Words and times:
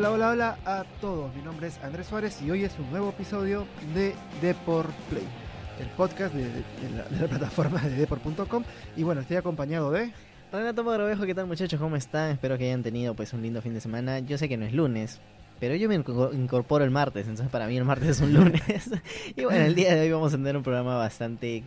Hola, 0.00 0.12
hola, 0.12 0.30
hola 0.30 0.58
a 0.64 0.84
todos. 1.02 1.34
Mi 1.36 1.42
nombre 1.42 1.66
es 1.66 1.78
Andrés 1.84 2.06
Suárez 2.06 2.40
y 2.40 2.50
hoy 2.50 2.64
es 2.64 2.72
un 2.78 2.90
nuevo 2.90 3.10
episodio 3.10 3.66
de 3.94 4.14
Deport 4.40 4.94
Play, 5.10 5.26
el 5.78 5.88
podcast 5.88 6.34
de, 6.34 6.46
la, 7.20 7.26
plataforma 7.28 7.82
de 7.82 7.96
deport.com. 7.96 8.64
Y 8.96 9.02
bueno, 9.02 9.20
estoy 9.20 9.36
acompañado 9.36 9.90
de. 9.90 10.10
Renato 10.52 10.84
Mogrovejo, 10.84 11.26
¿qué 11.26 11.34
tal 11.34 11.46
muchachos? 11.46 11.78
¿Cómo 11.78 11.96
están? 11.96 12.30
Espero 12.30 12.56
que 12.56 12.64
hayan 12.64 12.82
tenido 12.82 13.12
pues 13.14 13.34
un 13.34 13.42
lindo 13.42 13.60
fin 13.60 13.74
de 13.74 13.82
semana. 13.82 14.20
Yo 14.20 14.38
sé 14.38 14.48
que 14.48 14.56
no 14.56 14.64
es 14.64 14.72
lunes, 14.72 15.20
pero 15.60 15.74
yo 15.74 15.86
me 15.86 16.00
inco- 16.02 16.32
incorporo 16.32 16.82
el 16.82 16.90
martes, 16.90 17.26
entonces 17.26 17.50
para 17.50 17.66
mí 17.66 17.76
el 17.76 17.84
martes 17.84 18.08
es 18.08 18.20
un 18.22 18.32
lunes. 18.34 18.90
y 19.36 19.44
bueno, 19.44 19.66
el 19.66 19.74
día 19.74 19.94
de 19.94 20.00
hoy 20.00 20.10
vamos 20.12 20.32
a 20.32 20.38
tener 20.38 20.56
un 20.56 20.62
programa 20.62 20.96
bastante 20.96 21.62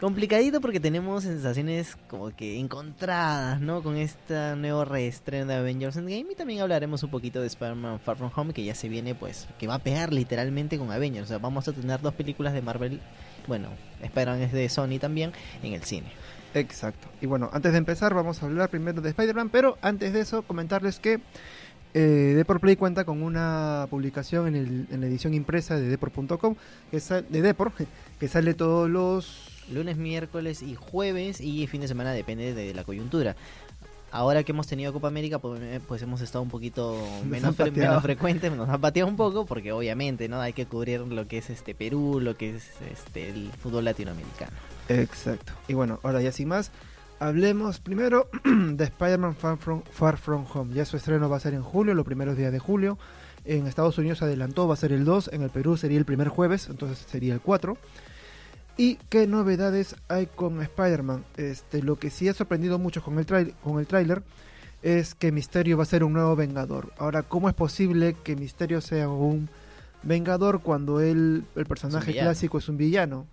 complicadito 0.00 0.60
porque 0.60 0.78
tenemos 0.80 1.22
sensaciones 1.24 1.96
como 2.08 2.34
que 2.34 2.58
encontradas, 2.58 3.60
¿no? 3.60 3.82
Con 3.82 3.96
esta 3.96 4.54
nuevo 4.56 4.84
reestreno 4.84 5.46
de 5.46 5.54
Avengers 5.54 5.96
Endgame 5.96 6.32
y 6.32 6.34
también 6.34 6.60
hablaremos 6.60 7.02
un 7.02 7.10
poquito 7.10 7.40
de 7.40 7.46
Spider-Man 7.46 8.00
Far 8.00 8.16
From 8.16 8.30
Home 8.36 8.52
que 8.52 8.64
ya 8.64 8.74
se 8.74 8.88
viene 8.88 9.14
pues, 9.14 9.46
que 9.58 9.66
va 9.66 9.74
a 9.74 9.78
pegar 9.78 10.12
literalmente 10.12 10.78
con 10.78 10.90
Avengers. 10.92 11.24
O 11.24 11.28
sea, 11.28 11.38
vamos 11.38 11.66
a 11.68 11.72
tener 11.72 12.00
dos 12.00 12.14
películas 12.14 12.52
de 12.52 12.62
Marvel, 12.62 13.00
bueno, 13.46 13.68
Spider-Man 14.02 14.42
es 14.42 14.52
de 14.52 14.68
Sony 14.68 14.98
también, 15.00 15.32
en 15.62 15.72
el 15.72 15.82
cine. 15.82 16.08
Exacto. 16.54 17.08
Y 17.20 17.26
bueno, 17.26 17.50
antes 17.52 17.72
de 17.72 17.78
empezar, 17.78 18.14
vamos 18.14 18.42
a 18.42 18.46
hablar 18.46 18.68
primero 18.70 19.00
de 19.00 19.10
Spider-Man, 19.10 19.48
pero 19.50 19.76
antes 19.82 20.12
de 20.12 20.20
eso, 20.20 20.42
comentarles 20.42 20.98
que 20.98 21.20
eh, 21.94 22.34
Deport 22.36 22.60
Play 22.60 22.76
cuenta 22.76 23.04
con 23.06 23.22
una 23.22 23.86
publicación 23.88 24.48
en, 24.48 24.54
el- 24.56 24.86
en 24.90 25.00
la 25.00 25.06
edición 25.06 25.32
impresa 25.32 25.76
de 25.76 25.88
Deport.com, 25.88 26.54
que 26.90 26.98
de 27.30 27.42
Deport, 27.42 27.74
que 28.20 28.28
sale 28.28 28.52
todos 28.52 28.90
los. 28.90 29.55
Lunes, 29.72 29.96
miércoles 29.96 30.62
y 30.62 30.74
jueves 30.74 31.40
y 31.40 31.66
fin 31.66 31.80
de 31.80 31.88
semana 31.88 32.12
depende 32.12 32.54
de 32.54 32.74
la 32.74 32.84
coyuntura. 32.84 33.36
Ahora 34.12 34.44
que 34.44 34.52
hemos 34.52 34.66
tenido 34.66 34.92
Copa 34.92 35.08
América, 35.08 35.38
pues, 35.40 35.60
eh, 35.60 35.80
pues 35.86 36.00
hemos 36.00 36.20
estado 36.20 36.40
un 36.42 36.48
poquito 36.48 36.96
Nos 37.18 37.26
menos, 37.26 37.56
fre- 37.56 38.00
frecuentes, 38.00 38.52
nos 38.52 38.68
han 38.68 38.80
pateado 38.80 39.08
un 39.10 39.16
poco 39.16 39.44
porque 39.46 39.72
obviamente 39.72 40.28
no 40.28 40.40
hay 40.40 40.52
que 40.52 40.64
cubrir 40.66 41.00
lo 41.00 41.26
que 41.26 41.38
es 41.38 41.50
este 41.50 41.74
Perú, 41.74 42.20
lo 42.20 42.36
que 42.36 42.56
es 42.56 42.64
este 42.90 43.28
el 43.28 43.50
fútbol 43.52 43.84
latinoamericano. 43.84 44.52
Exacto. 44.88 45.52
Y 45.68 45.74
bueno, 45.74 45.98
ahora 46.02 46.22
ya 46.22 46.32
sin 46.32 46.48
más, 46.48 46.70
hablemos 47.18 47.80
primero 47.80 48.28
de 48.44 48.84
Spider-Man 48.84 49.34
Far 49.34 49.58
From, 49.58 49.82
Far 49.90 50.16
From 50.16 50.46
Home. 50.54 50.72
Ya 50.72 50.84
su 50.84 50.96
estreno 50.96 51.28
va 51.28 51.36
a 51.36 51.40
ser 51.40 51.52
en 51.54 51.62
julio, 51.62 51.92
los 51.92 52.06
primeros 52.06 52.36
días 52.36 52.52
de 52.52 52.58
julio. 52.60 52.98
En 53.44 53.66
Estados 53.66 53.98
Unidos 53.98 54.18
se 54.18 54.24
adelantó, 54.24 54.66
va 54.66 54.74
a 54.74 54.78
ser 54.78 54.92
el 54.92 55.04
2. 55.04 55.30
En 55.32 55.42
el 55.42 55.50
Perú 55.50 55.76
sería 55.76 55.98
el 55.98 56.04
primer 56.04 56.28
jueves, 56.28 56.68
entonces 56.70 57.04
sería 57.10 57.34
el 57.34 57.40
4. 57.40 57.76
¿Y 58.76 58.96
qué 59.08 59.26
novedades 59.26 59.96
hay 60.08 60.26
con 60.26 60.60
Spider-Man? 60.60 61.24
Este, 61.36 61.82
lo 61.82 61.96
que 61.96 62.10
sí 62.10 62.28
ha 62.28 62.34
sorprendido 62.34 62.78
mucho 62.78 63.02
con 63.02 63.18
el, 63.18 63.54
con 63.62 63.78
el 63.78 63.86
tráiler 63.86 64.22
es 64.82 65.14
que 65.14 65.32
Misterio 65.32 65.78
va 65.78 65.84
a 65.84 65.86
ser 65.86 66.04
un 66.04 66.12
nuevo 66.12 66.36
Vengador. 66.36 66.92
Ahora, 66.98 67.22
¿cómo 67.22 67.48
es 67.48 67.54
posible 67.54 68.14
que 68.22 68.36
Misterio 68.36 68.80
sea 68.82 69.08
un 69.08 69.48
Vengador 70.02 70.60
cuando 70.60 71.00
él, 71.00 71.44
el 71.56 71.66
personaje 71.66 72.12
clásico 72.12 72.58
es 72.58 72.68
un 72.68 72.76
villano? 72.76 73.26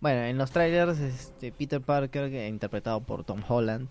Bueno, 0.00 0.20
en 0.20 0.36
los 0.36 0.50
trailers, 0.50 0.98
este, 0.98 1.50
Peter 1.50 1.80
Parker, 1.80 2.30
que 2.30 2.46
interpretado 2.46 3.00
por 3.00 3.24
Tom 3.24 3.40
Holland, 3.48 3.88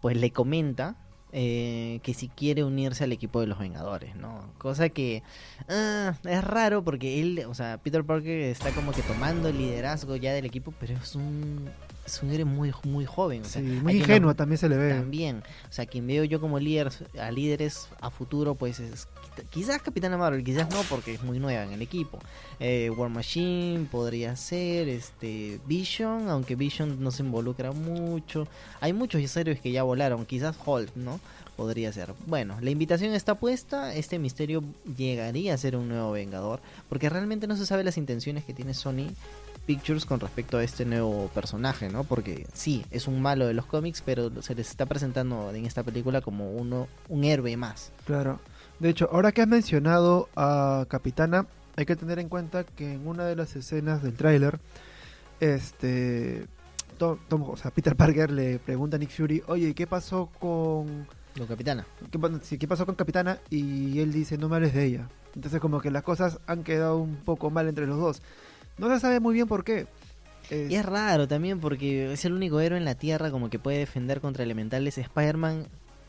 pues 0.00 0.16
le 0.16 0.32
comenta 0.32 0.96
eh, 1.32 2.00
que 2.02 2.14
si 2.14 2.28
quiere 2.28 2.64
unirse 2.64 3.04
al 3.04 3.12
equipo 3.12 3.40
de 3.40 3.46
los 3.46 3.58
Vengadores, 3.58 4.16
¿no? 4.16 4.50
Cosa 4.58 4.88
que 4.88 5.22
ah, 5.68 6.14
es 6.24 6.44
raro 6.44 6.82
porque 6.82 7.20
él, 7.20 7.44
o 7.46 7.54
sea, 7.54 7.78
Peter 7.78 8.04
Parker 8.04 8.40
está 8.40 8.70
como 8.70 8.92
que 8.92 9.02
tomando 9.02 9.48
el 9.48 9.58
liderazgo 9.58 10.16
ya 10.16 10.32
del 10.32 10.46
equipo, 10.46 10.72
pero 10.80 10.94
es 10.94 11.14
un, 11.14 11.68
es 12.16 12.22
un 12.22 12.30
héroe 12.30 12.44
muy, 12.44 12.72
muy 12.84 13.04
joven. 13.06 13.42
O 13.42 13.44
sea, 13.44 13.62
Sí, 13.62 13.68
hay 13.68 13.80
muy 13.80 13.96
ingenuo 13.98 14.30
no- 14.30 14.36
también 14.36 14.58
se 14.58 14.68
le 14.68 14.76
ve. 14.76 14.90
también. 14.94 15.42
O 15.68 15.72
sea, 15.72 15.86
quien 15.86 16.06
veo 16.06 16.24
yo 16.24 16.40
como 16.40 16.58
líder, 16.58 16.90
a 17.20 17.30
líderes 17.30 17.88
a 18.00 18.10
futuro, 18.10 18.54
pues 18.54 18.80
es 18.80 19.06
quizás 19.50 19.80
Capitana 19.82 20.16
Marvel, 20.16 20.42
quizás 20.42 20.68
no, 20.70 20.82
porque 20.88 21.14
es 21.14 21.22
muy 21.22 21.38
nueva 21.38 21.62
en 21.64 21.72
el 21.72 21.82
equipo. 21.82 22.18
Eh, 22.60 22.90
War 22.90 23.08
Machine 23.10 23.86
podría 23.90 24.34
ser, 24.36 24.88
este 24.88 25.60
Vision, 25.66 26.28
aunque 26.28 26.56
Vision 26.56 27.02
no 27.02 27.10
se 27.10 27.22
involucra 27.22 27.70
mucho. 27.72 28.48
Hay 28.80 28.92
muchos 28.92 29.36
héroes 29.36 29.60
que 29.60 29.70
ya 29.70 29.82
volaron, 29.84 30.26
quizás 30.26 30.56
Hulk, 30.64 30.96
¿no? 30.96 31.20
Podría 31.56 31.92
ser. 31.92 32.14
Bueno, 32.26 32.56
la 32.60 32.70
invitación 32.70 33.14
está 33.14 33.34
puesta, 33.34 33.92
este 33.94 34.18
misterio 34.20 34.62
llegaría 34.96 35.54
a 35.54 35.58
ser 35.58 35.74
un 35.76 35.88
nuevo 35.88 36.12
Vengador, 36.12 36.60
porque 36.88 37.08
realmente 37.08 37.46
no 37.48 37.56
se 37.56 37.66
sabe 37.66 37.82
las 37.84 37.96
intenciones 37.98 38.44
que 38.44 38.54
tiene 38.54 38.74
Sony 38.74 39.08
Pictures 39.68 40.06
con 40.06 40.18
respecto 40.18 40.56
a 40.56 40.64
este 40.64 40.86
nuevo 40.86 41.28
personaje, 41.34 41.90
¿no? 41.90 42.02
Porque 42.02 42.46
sí, 42.54 42.86
es 42.90 43.06
un 43.06 43.20
malo 43.20 43.46
de 43.46 43.52
los 43.52 43.66
cómics, 43.66 44.02
pero 44.04 44.30
se 44.40 44.54
les 44.54 44.70
está 44.70 44.86
presentando 44.86 45.50
en 45.54 45.66
esta 45.66 45.82
película 45.82 46.22
como 46.22 46.52
uno 46.52 46.88
un 47.10 47.22
héroe 47.24 47.54
más. 47.58 47.92
Claro. 48.06 48.40
De 48.78 48.88
hecho, 48.88 49.10
ahora 49.12 49.30
que 49.32 49.42
has 49.42 49.48
mencionado 49.48 50.30
a 50.36 50.86
Capitana, 50.88 51.46
hay 51.76 51.84
que 51.84 51.96
tener 51.96 52.18
en 52.18 52.30
cuenta 52.30 52.64
que 52.64 52.94
en 52.94 53.06
una 53.06 53.26
de 53.26 53.36
las 53.36 53.54
escenas 53.56 54.02
del 54.02 54.14
tráiler, 54.14 54.58
este, 55.38 56.46
Tom, 56.96 57.18
Tom- 57.28 57.50
o 57.50 57.56
sea, 57.58 57.70
Peter 57.70 57.94
Parker 57.94 58.30
le 58.30 58.58
pregunta 58.58 58.96
a 58.96 58.98
Nick 58.98 59.10
Fury, 59.10 59.42
oye, 59.48 59.74
¿qué 59.74 59.86
pasó 59.86 60.30
con, 60.40 61.06
Con 61.36 61.46
Capitana. 61.46 61.84
qué, 62.10 62.18
sí, 62.42 62.56
qué 62.58 62.66
pasó 62.66 62.86
con 62.86 62.94
Capitana? 62.94 63.38
Y 63.50 64.00
él 64.00 64.12
dice, 64.12 64.38
no 64.38 64.48
me 64.48 64.56
hables 64.56 64.72
de 64.74 64.84
ella. 64.84 65.08
Entonces 65.34 65.60
como 65.60 65.80
que 65.80 65.90
las 65.90 66.02
cosas 66.02 66.38
han 66.46 66.64
quedado 66.64 66.96
un 66.98 67.16
poco 67.16 67.50
mal 67.50 67.68
entre 67.68 67.86
los 67.86 67.98
dos. 67.98 68.22
No 68.78 68.88
se 68.88 69.00
sabe 69.00 69.20
muy 69.20 69.34
bien 69.34 69.46
por 69.48 69.64
qué. 69.64 69.86
Es- 70.50 70.70
Y 70.70 70.76
es 70.76 70.84
raro 70.86 71.28
también 71.28 71.60
porque 71.60 72.12
es 72.12 72.24
el 72.24 72.32
único 72.32 72.60
héroe 72.60 72.78
en 72.78 72.84
la 72.84 72.94
Tierra 72.94 73.30
como 73.30 73.50
que 73.50 73.58
puede 73.58 73.78
defender 73.78 74.20
contra 74.20 74.44
elementales. 74.44 74.96
Spider-Man 74.98 75.66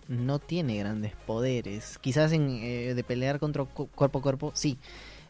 no 0.07 0.39
tiene 0.39 0.77
grandes 0.77 1.13
poderes. 1.27 1.97
Quizás 1.99 2.31
en, 2.31 2.49
eh, 2.61 2.93
de 2.95 3.03
pelear 3.03 3.39
contra 3.39 3.63
cu- 3.65 3.87
cuerpo 3.89 4.19
a 4.19 4.21
cuerpo, 4.21 4.51
sí. 4.55 4.77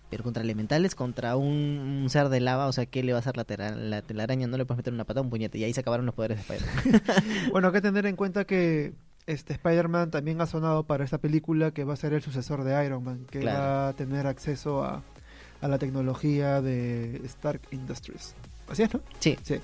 Pero 0.10 0.24
contra 0.24 0.42
elementales, 0.42 0.96
contra 0.96 1.36
un, 1.36 2.02
un 2.04 2.10
ser 2.10 2.30
de 2.30 2.40
lava, 2.40 2.66
o 2.68 2.72
sea, 2.72 2.86
¿qué 2.88 3.04
le 3.04 3.12
va 3.12 3.20
a 3.20 3.22
hacer 3.22 3.38
la, 3.38 3.44
tela- 3.46 3.76
la 3.76 4.02
telaraña? 4.02 4.48
No 4.48 4.58
le 4.58 4.66
puedes 4.66 4.78
meter 4.78 4.94
una 4.94 5.04
pata, 5.04 5.22
un 5.22 5.30
puñete. 5.30 5.58
Y 5.60 5.64
ahí 5.64 5.74
se 5.74 5.82
acabaron 5.82 6.06
los 6.06 6.16
poderes 6.16 6.38
de 6.38 6.56
Spider-Man. 6.56 7.02
Bueno, 7.52 7.68
hay 7.68 7.74
que 7.74 7.82
tener 7.82 8.06
en 8.08 8.16
cuenta 8.16 8.46
que 8.46 8.94
este 9.28 9.54
Spider-Man 9.54 10.10
también 10.10 10.42
ha 10.42 10.48
sonado 10.48 10.84
para 10.84 11.04
esta 11.04 11.20
película 11.20 11.72
que 11.72 11.84
va 11.84 11.94
a 11.94 11.98
ser 11.98 12.14
el 12.14 12.22
sucesor 12.24 12.64
de 12.64 12.84
Iron 12.86 13.04
Man, 13.04 13.26
que 13.30 13.40
Claro. 13.40 13.60
va 13.60 13.88
a 13.90 13.94
tener 13.94 14.26
acceso 14.26 14.84
a, 14.84 15.04
a 15.62 15.68
la 15.68 15.78
tecnología 15.78 16.62
de 16.62 17.22
Stark 17.26 17.62
Industries. 17.72 18.34
Así 18.68 18.84
es, 18.84 18.94
¿no? 18.94 19.02
sí. 19.20 19.38
Sí. 19.44 19.56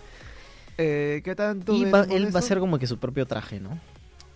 Eh, 0.77 1.21
¿Qué 1.23 1.35
tanto? 1.35 1.73
Y 1.73 1.85
va- 1.89 2.03
él 2.09 2.35
va 2.35 2.39
a 2.39 2.41
ser 2.41 2.59
como 2.59 2.77
que 2.77 2.85
su 2.87 2.97
propio 2.97 3.25
traje, 3.25 3.59
¿no? 3.61 3.79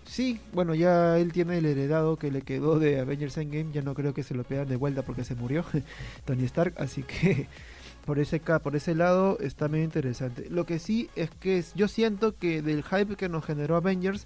Sí, 0.06 0.40
bueno, 0.53 0.74
ya 0.74 1.19
él 1.19 1.31
tiene 1.34 1.58
el 1.58 1.66
heredado 1.66 2.18
que 2.18 2.31
le 2.31 2.42
quedó 2.42 2.80
de 2.80 3.00
Avengers 3.00 3.38
Endgame, 3.38 3.72
ya 3.74 3.81
no 3.81 3.94
creo 3.94 4.14
que 4.14 4.24
se 4.24 4.34
lo 4.34 4.44
pidan 4.44 4.68
de 4.68 4.75
vuelta 4.78 5.02
porque 5.03 5.24
se 5.24 5.36
murió 5.36 5.64
Tony 6.25 6.46
Stark, 6.46 6.74
así 6.78 7.03
que 7.03 7.48
por 8.06 8.18
ese 8.19 8.40
por 8.40 8.75
ese 8.75 8.96
lado 8.96 9.38
está 9.40 9.68
medio 9.68 9.84
interesante. 9.84 10.48
Lo 10.50 10.66
que 10.66 10.80
sí 10.80 11.09
es 11.16 11.30
que 11.42 11.64
yo 11.75 11.88
siento 11.90 12.36
que 12.38 12.62
del 12.62 12.84
hype 12.84 13.18
que 13.18 13.28
nos 13.30 13.44
generó 13.46 13.75
Avengers 13.75 14.25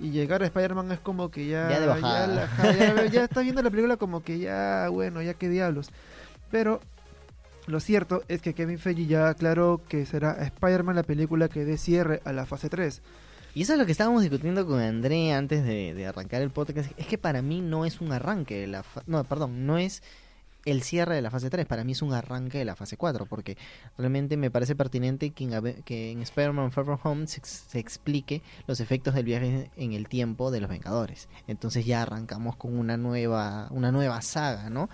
y 0.00 0.10
llegar 0.12 0.42
a 0.42 0.46
Spider-Man 0.46 0.92
es 0.92 1.00
como 1.00 1.28
que 1.30 1.48
ya 1.48 1.68
Ya 1.70 1.80
de 1.80 1.86
bajada. 1.88 2.26
la- 2.28 2.46
ja, 2.46 2.72
ya, 2.72 3.06
ya 3.06 3.24
está 3.24 3.40
viendo 3.40 3.60
la 3.62 3.70
película 3.70 3.96
como 3.96 4.22
que 4.22 4.38
ya 4.38 4.88
bueno, 4.90 5.20
ya 5.22 5.34
qué 5.34 5.48
diablos. 5.48 5.90
Pero 6.50 6.80
lo 7.66 7.80
cierto 7.80 8.22
es 8.28 8.40
que 8.40 8.54
Kevin 8.54 8.78
Feige 8.78 9.06
ya 9.06 9.28
aclaró 9.28 9.82
que 9.88 10.06
será 10.06 10.32
Spider-Man 10.32 10.96
la 10.96 11.02
película 11.02 11.48
que 11.48 11.64
dé 11.64 11.76
cierre 11.78 12.20
a 12.24 12.32
la 12.32 12.46
fase 12.46 12.68
3. 12.68 13.02
Y 13.54 13.62
eso 13.62 13.72
es 13.72 13.78
lo 13.78 13.86
que 13.86 13.92
estábamos 13.92 14.22
discutiendo 14.22 14.66
con 14.66 14.80
André 14.80 15.32
antes 15.32 15.64
de, 15.64 16.06
arrancar 16.06 16.42
el 16.42 16.50
podcast. 16.50 16.90
Es 16.96 17.06
que 17.06 17.18
para 17.18 17.42
mí 17.42 17.60
no 17.60 17.84
es 17.84 18.00
un 18.00 18.12
arranque 18.12 18.60
de 18.60 18.66
la 18.68 18.82
fa- 18.82 19.02
No, 19.06 19.24
perdón, 19.24 19.66
no 19.66 19.78
es 19.78 20.02
el 20.64 20.82
cierre 20.82 21.14
de 21.14 21.22
la 21.22 21.30
fase 21.30 21.50
3. 21.50 21.66
Para 21.66 21.82
mí 21.82 21.92
es 21.92 22.02
un 22.02 22.12
arranque 22.12 22.58
de 22.58 22.64
la 22.64 22.76
fase 22.76 22.96
4. 22.96 23.26
Porque 23.26 23.56
realmente 23.96 24.36
me 24.36 24.50
parece 24.50 24.76
pertinente 24.76 25.30
que 25.30 25.44
en, 25.44 25.82
que 25.82 26.12
en 26.12 26.22
Spider-Man 26.22 26.72
Far 26.72 26.84
From 26.84 26.98
Home 27.02 27.26
se, 27.26 27.40
se 27.42 27.78
explique 27.78 28.42
los 28.66 28.80
efectos 28.80 29.14
del 29.14 29.24
viaje 29.24 29.70
en 29.76 29.92
el 29.92 30.08
tiempo 30.08 30.50
de 30.50 30.60
los 30.60 30.70
Vengadores. 30.70 31.28
Entonces 31.48 31.84
ya 31.84 32.02
arrancamos 32.02 32.54
con 32.56 32.78
una 32.78 32.96
nueva, 32.96 33.68
una 33.70 33.90
nueva 33.90 34.20
saga, 34.22 34.70
¿no? 34.70 34.88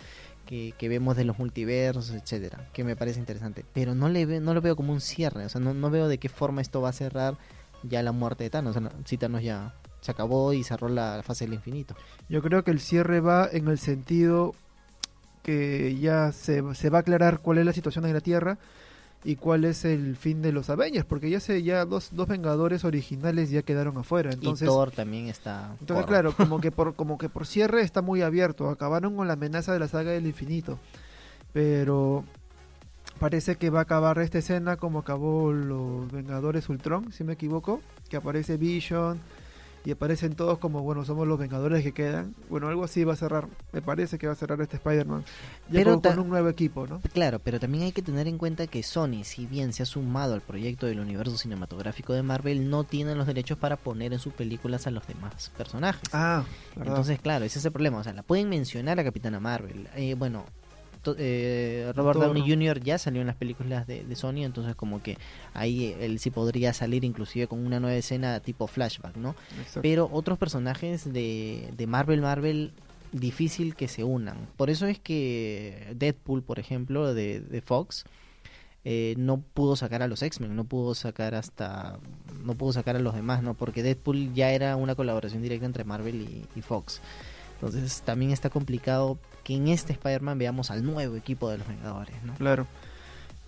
Que, 0.46 0.74
vemos 0.88 1.16
de 1.16 1.24
los 1.24 1.38
multiversos, 1.38 2.10
etcétera, 2.10 2.68
que 2.72 2.84
me 2.84 2.96
parece 2.96 3.18
interesante. 3.18 3.64
Pero 3.72 3.94
no 3.94 4.08
le 4.08 4.26
ve- 4.26 4.40
no 4.40 4.52
lo 4.54 4.60
veo 4.60 4.76
como 4.76 4.92
un 4.92 5.00
cierre, 5.00 5.44
o 5.46 5.48
sea, 5.48 5.60
no, 5.60 5.72
no 5.74 5.90
veo 5.90 6.06
de 6.08 6.18
qué 6.18 6.28
forma 6.28 6.60
esto 6.60 6.80
va 6.80 6.90
a 6.90 6.92
cerrar 6.92 7.36
ya 7.82 8.02
la 8.02 8.12
muerte 8.12 8.44
de 8.44 8.50
Thanos. 8.50 8.76
O 8.76 8.80
sea, 8.80 8.92
si 9.04 9.16
Thanos 9.16 9.42
ya 9.42 9.74
se 10.00 10.10
acabó 10.10 10.52
y 10.52 10.62
cerró 10.62 10.88
la 10.88 11.22
fase 11.24 11.46
del 11.46 11.54
infinito. 11.54 11.96
Yo 12.28 12.42
creo 12.42 12.62
que 12.62 12.70
el 12.70 12.78
cierre 12.80 13.20
va 13.20 13.48
en 13.50 13.68
el 13.68 13.78
sentido 13.78 14.54
que 15.42 15.96
ya 15.98 16.32
se, 16.32 16.62
se 16.74 16.90
va 16.90 16.98
a 16.98 17.00
aclarar 17.00 17.40
cuál 17.40 17.58
es 17.58 17.66
la 17.66 17.72
situación 17.72 18.04
en 18.06 18.14
la 18.14 18.20
Tierra 18.20 18.58
y 19.24 19.36
cuál 19.36 19.64
es 19.64 19.84
el 19.86 20.16
fin 20.16 20.42
de 20.42 20.52
los 20.52 20.68
Avengers, 20.70 21.06
porque 21.06 21.30
ya 21.30 21.40
se 21.40 21.62
ya 21.62 21.84
dos, 21.86 22.10
dos 22.12 22.28
Vengadores 22.28 22.84
originales 22.84 23.50
ya 23.50 23.62
quedaron 23.62 23.96
afuera, 23.96 24.30
entonces 24.32 24.66
y 24.66 24.70
Thor 24.70 24.90
también 24.90 25.28
está. 25.28 25.70
entonces 25.80 26.04
por- 26.04 26.06
claro, 26.06 26.32
como 26.36 26.60
que 26.60 26.70
por 26.70 26.94
como 26.94 27.16
que 27.18 27.28
por 27.28 27.46
cierre 27.46 27.80
está 27.80 28.02
muy 28.02 28.20
abierto, 28.22 28.68
acabaron 28.68 29.16
con 29.16 29.26
la 29.26 29.32
amenaza 29.34 29.72
de 29.72 29.78
la 29.78 29.88
saga 29.88 30.10
del 30.12 30.26
infinito. 30.26 30.78
Pero 31.52 32.24
parece 33.18 33.56
que 33.56 33.70
va 33.70 33.78
a 33.80 33.82
acabar 33.82 34.18
esta 34.18 34.38
escena 34.38 34.76
como 34.76 34.98
acabó 34.98 35.52
los 35.52 36.10
Vengadores 36.10 36.68
Ultron, 36.68 37.12
si 37.12 37.24
me 37.24 37.34
equivoco, 37.34 37.80
que 38.10 38.16
aparece 38.16 38.56
Vision 38.56 39.20
y 39.84 39.90
aparecen 39.90 40.34
todos 40.34 40.58
como, 40.58 40.82
bueno, 40.82 41.04
somos 41.04 41.26
los 41.28 41.38
Vengadores 41.38 41.82
que 41.82 41.92
quedan. 41.92 42.34
Bueno, 42.48 42.68
algo 42.68 42.84
así 42.84 43.04
va 43.04 43.12
a 43.12 43.16
cerrar, 43.16 43.48
me 43.72 43.82
parece 43.82 44.16
que 44.16 44.26
va 44.26 44.32
a 44.32 44.36
cerrar 44.36 44.60
este 44.62 44.76
Spider-Man. 44.76 45.24
Ya 45.68 45.80
Pero 45.80 46.00
con, 46.00 46.18
un 46.18 46.28
nuevo 46.30 46.48
equipo, 46.48 46.86
¿no? 46.86 47.00
Claro, 47.12 47.38
pero 47.38 47.60
también 47.60 47.84
hay 47.84 47.92
que 47.92 48.00
tener 48.00 48.26
en 48.26 48.38
cuenta 48.38 48.66
que 48.66 48.82
Sony, 48.82 49.24
si 49.24 49.46
bien 49.46 49.72
se 49.74 49.82
ha 49.82 49.86
sumado 49.86 50.34
al 50.34 50.40
proyecto 50.40 50.86
del 50.86 51.00
universo 51.00 51.36
cinematográfico 51.36 52.14
de 52.14 52.22
Marvel, 52.22 52.70
no 52.70 52.84
tiene 52.84 53.14
los 53.14 53.26
derechos 53.26 53.58
para 53.58 53.76
poner 53.76 54.14
en 54.14 54.18
sus 54.18 54.32
películas 54.32 54.86
a 54.86 54.90
los 54.90 55.06
demás 55.06 55.50
personajes. 55.56 56.08
Ah, 56.12 56.44
¿verdad? 56.76 56.94
Entonces, 56.94 57.20
claro, 57.20 57.44
ese 57.44 57.58
es 57.58 57.64
el 57.64 57.72
problema. 57.72 57.98
O 57.98 58.04
sea, 58.04 58.14
la 58.14 58.22
pueden 58.22 58.48
mencionar 58.48 58.98
a 58.98 59.04
Capitana 59.04 59.38
Marvel. 59.38 59.88
Eh, 59.96 60.14
bueno, 60.14 60.46
to- 61.04 61.14
eh, 61.18 61.92
Robert 61.94 62.18
Downey 62.18 62.42
¿no? 62.42 62.48
Jr. 62.48 62.80
ya 62.82 62.98
salió 62.98 63.20
en 63.20 63.28
las 63.28 63.36
películas 63.36 63.86
de, 63.86 64.02
de 64.04 64.16
Sony, 64.16 64.44
entonces 64.44 64.74
como 64.74 65.00
que 65.02 65.16
ahí 65.52 65.94
él 66.00 66.18
sí 66.18 66.30
podría 66.30 66.72
salir 66.72 67.04
inclusive 67.04 67.46
con 67.46 67.64
una 67.64 67.78
nueva 67.78 67.96
escena 67.96 68.40
tipo 68.40 68.66
flashback, 68.66 69.16
¿no? 69.16 69.36
Exacto. 69.60 69.82
Pero 69.82 70.08
otros 70.12 70.36
personajes 70.38 71.12
de, 71.12 71.70
de 71.76 71.86
Marvel, 71.86 72.20
Marvel, 72.20 72.72
difícil 73.12 73.76
que 73.76 73.86
se 73.86 74.02
unan. 74.02 74.48
Por 74.56 74.70
eso 74.70 74.86
es 74.86 74.98
que 74.98 75.94
Deadpool, 75.96 76.42
por 76.42 76.58
ejemplo, 76.58 77.14
de, 77.14 77.38
de 77.38 77.60
Fox, 77.60 78.04
eh, 78.86 79.14
no 79.16 79.38
pudo 79.38 79.76
sacar 79.76 80.02
a 80.02 80.08
los 80.08 80.20
X-Men, 80.22 80.54
no 80.56 80.64
pudo 80.64 80.94
sacar 80.94 81.34
hasta, 81.34 81.98
no 82.44 82.54
pudo 82.54 82.72
sacar 82.72 82.96
a 82.96 82.98
los 82.98 83.14
demás, 83.14 83.42
¿no? 83.42 83.54
Porque 83.54 83.82
Deadpool 83.82 84.34
ya 84.34 84.50
era 84.50 84.76
una 84.76 84.94
colaboración 84.94 85.42
directa 85.42 85.64
entre 85.64 85.84
Marvel 85.84 86.16
y, 86.16 86.58
y 86.58 86.60
Fox. 86.62 87.00
Entonces 87.66 88.02
también 88.02 88.30
está 88.30 88.50
complicado 88.50 89.18
que 89.42 89.54
en 89.54 89.68
este 89.68 89.92
Spider-Man 89.92 90.38
veamos 90.38 90.70
al 90.70 90.84
nuevo 90.84 91.16
equipo 91.16 91.50
de 91.50 91.58
los 91.58 91.66
Vengadores, 91.68 92.14
¿no? 92.24 92.34
Claro. 92.34 92.66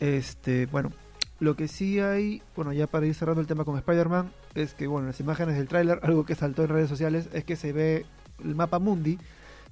Este, 0.01 0.67
bueno, 0.67 0.93
lo 1.41 1.57
que 1.57 1.69
sí 1.69 2.01
hay, 2.01 2.43
bueno, 2.55 2.73
ya 2.73 2.87
para 2.87 3.07
ir 3.07 3.15
cerrando 3.15 3.41
el 3.41 3.47
tema 3.47 3.65
con 3.65 3.77
Spider-Man, 3.77 4.31
es 4.55 4.75
que, 4.75 4.87
bueno, 4.87 5.07
en 5.07 5.09
las 5.09 5.21
imágenes 5.21 5.57
del 5.57 5.69
tráiler, 5.69 6.01
algo 6.03 6.25
que 6.25 6.35
saltó 6.35 6.63
en 6.63 6.71
redes 6.71 6.89
sociales, 6.89 7.29
es 7.33 7.45
que 7.45 7.57
se 7.57 7.73
ve 7.73 8.07
el 8.45 8.55
mapa 8.55 8.79
mundi 8.79 9.19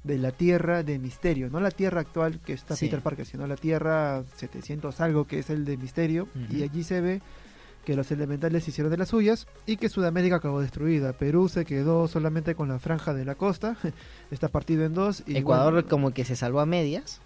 de 0.02 0.18
la 0.18 0.32
Tierra 0.32 0.82
de 0.82 0.98
Misterio, 0.98 1.48
no 1.48 1.60
la 1.60 1.70
Tierra 1.70 2.02
actual 2.02 2.38
que 2.40 2.52
está 2.52 2.76
Sí. 2.76 2.86
Peter 2.86 3.00
Parker, 3.00 3.24
sino 3.24 3.46
la 3.46 3.56
Tierra 3.56 4.22
700 4.36 5.00
algo 5.00 5.26
que 5.26 5.38
es 5.38 5.48
el 5.48 5.64
de 5.64 5.78
Misterio, 5.78 6.28
y 6.50 6.62
allí 6.62 6.84
se 6.84 7.00
ve 7.00 7.22
que 7.84 7.96
los 7.96 8.10
elementales 8.10 8.66
hicieron 8.66 8.90
de 8.90 8.96
las 8.96 9.08
suyas 9.10 9.46
y 9.66 9.76
que 9.76 9.88
Sudamérica 9.88 10.36
acabó 10.36 10.60
destruida. 10.60 11.12
Perú 11.12 11.48
se 11.48 11.64
quedó 11.64 12.08
solamente 12.08 12.54
con 12.54 12.68
la 12.68 12.78
franja 12.78 13.14
de 13.14 13.24
la 13.24 13.34
costa, 13.34 13.76
está 14.30 14.48
partido 14.48 14.84
en 14.84 14.94
dos, 14.94 15.22
y, 15.26 15.36
Ecuador 15.36 15.74
bueno, 15.74 15.88
como 15.88 16.10
que 16.12 16.24
se 16.24 16.36
salvó 16.36 16.60
a 16.60 16.66
medias. 16.66 17.20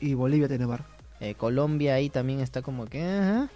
y 0.00 0.14
Bolivia 0.14 0.48
tiene 0.48 0.66
mar. 0.66 0.84
eh, 1.20 1.34
Colombia 1.34 1.94
ahí 1.94 2.10
también 2.10 2.40
está 2.40 2.62
como 2.62 2.86
que... 2.86 3.02
ajá. 3.02 3.50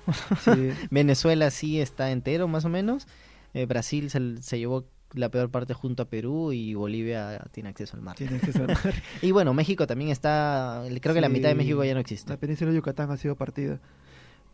Sí, 0.44 0.70
Venezuela 0.90 1.50
sí 1.50 1.80
está 1.80 2.10
entero 2.10 2.48
más 2.48 2.64
o 2.64 2.68
menos. 2.68 3.06
Eh, 3.54 3.66
Brasil 3.66 4.10
se, 4.10 4.42
se 4.42 4.58
llevó 4.58 4.84
la 5.14 5.30
peor 5.30 5.50
parte 5.50 5.72
junto 5.72 6.02
a 6.02 6.06
Perú 6.06 6.52
y 6.52 6.74
Bolivia 6.74 7.42
tiene 7.50 7.70
acceso 7.70 7.96
al 7.96 8.02
mar. 8.02 8.16
tiene 8.16 8.38
que 8.40 8.52
ser 8.52 8.66
mar. 8.68 8.94
Y 9.22 9.30
bueno, 9.32 9.54
México 9.54 9.86
también 9.86 10.10
está, 10.10 10.82
creo 11.00 11.14
que 11.14 11.20
la 11.22 11.30
mitad 11.30 11.48
de 11.48 11.54
México 11.54 11.82
ya 11.82 11.94
no 11.94 12.00
existe. 12.00 12.30
La 12.30 12.36
península 12.36 12.70
de 12.70 12.76
Yucatán 12.76 13.10
ha 13.10 13.16
sido 13.16 13.34
partida. 13.34 13.80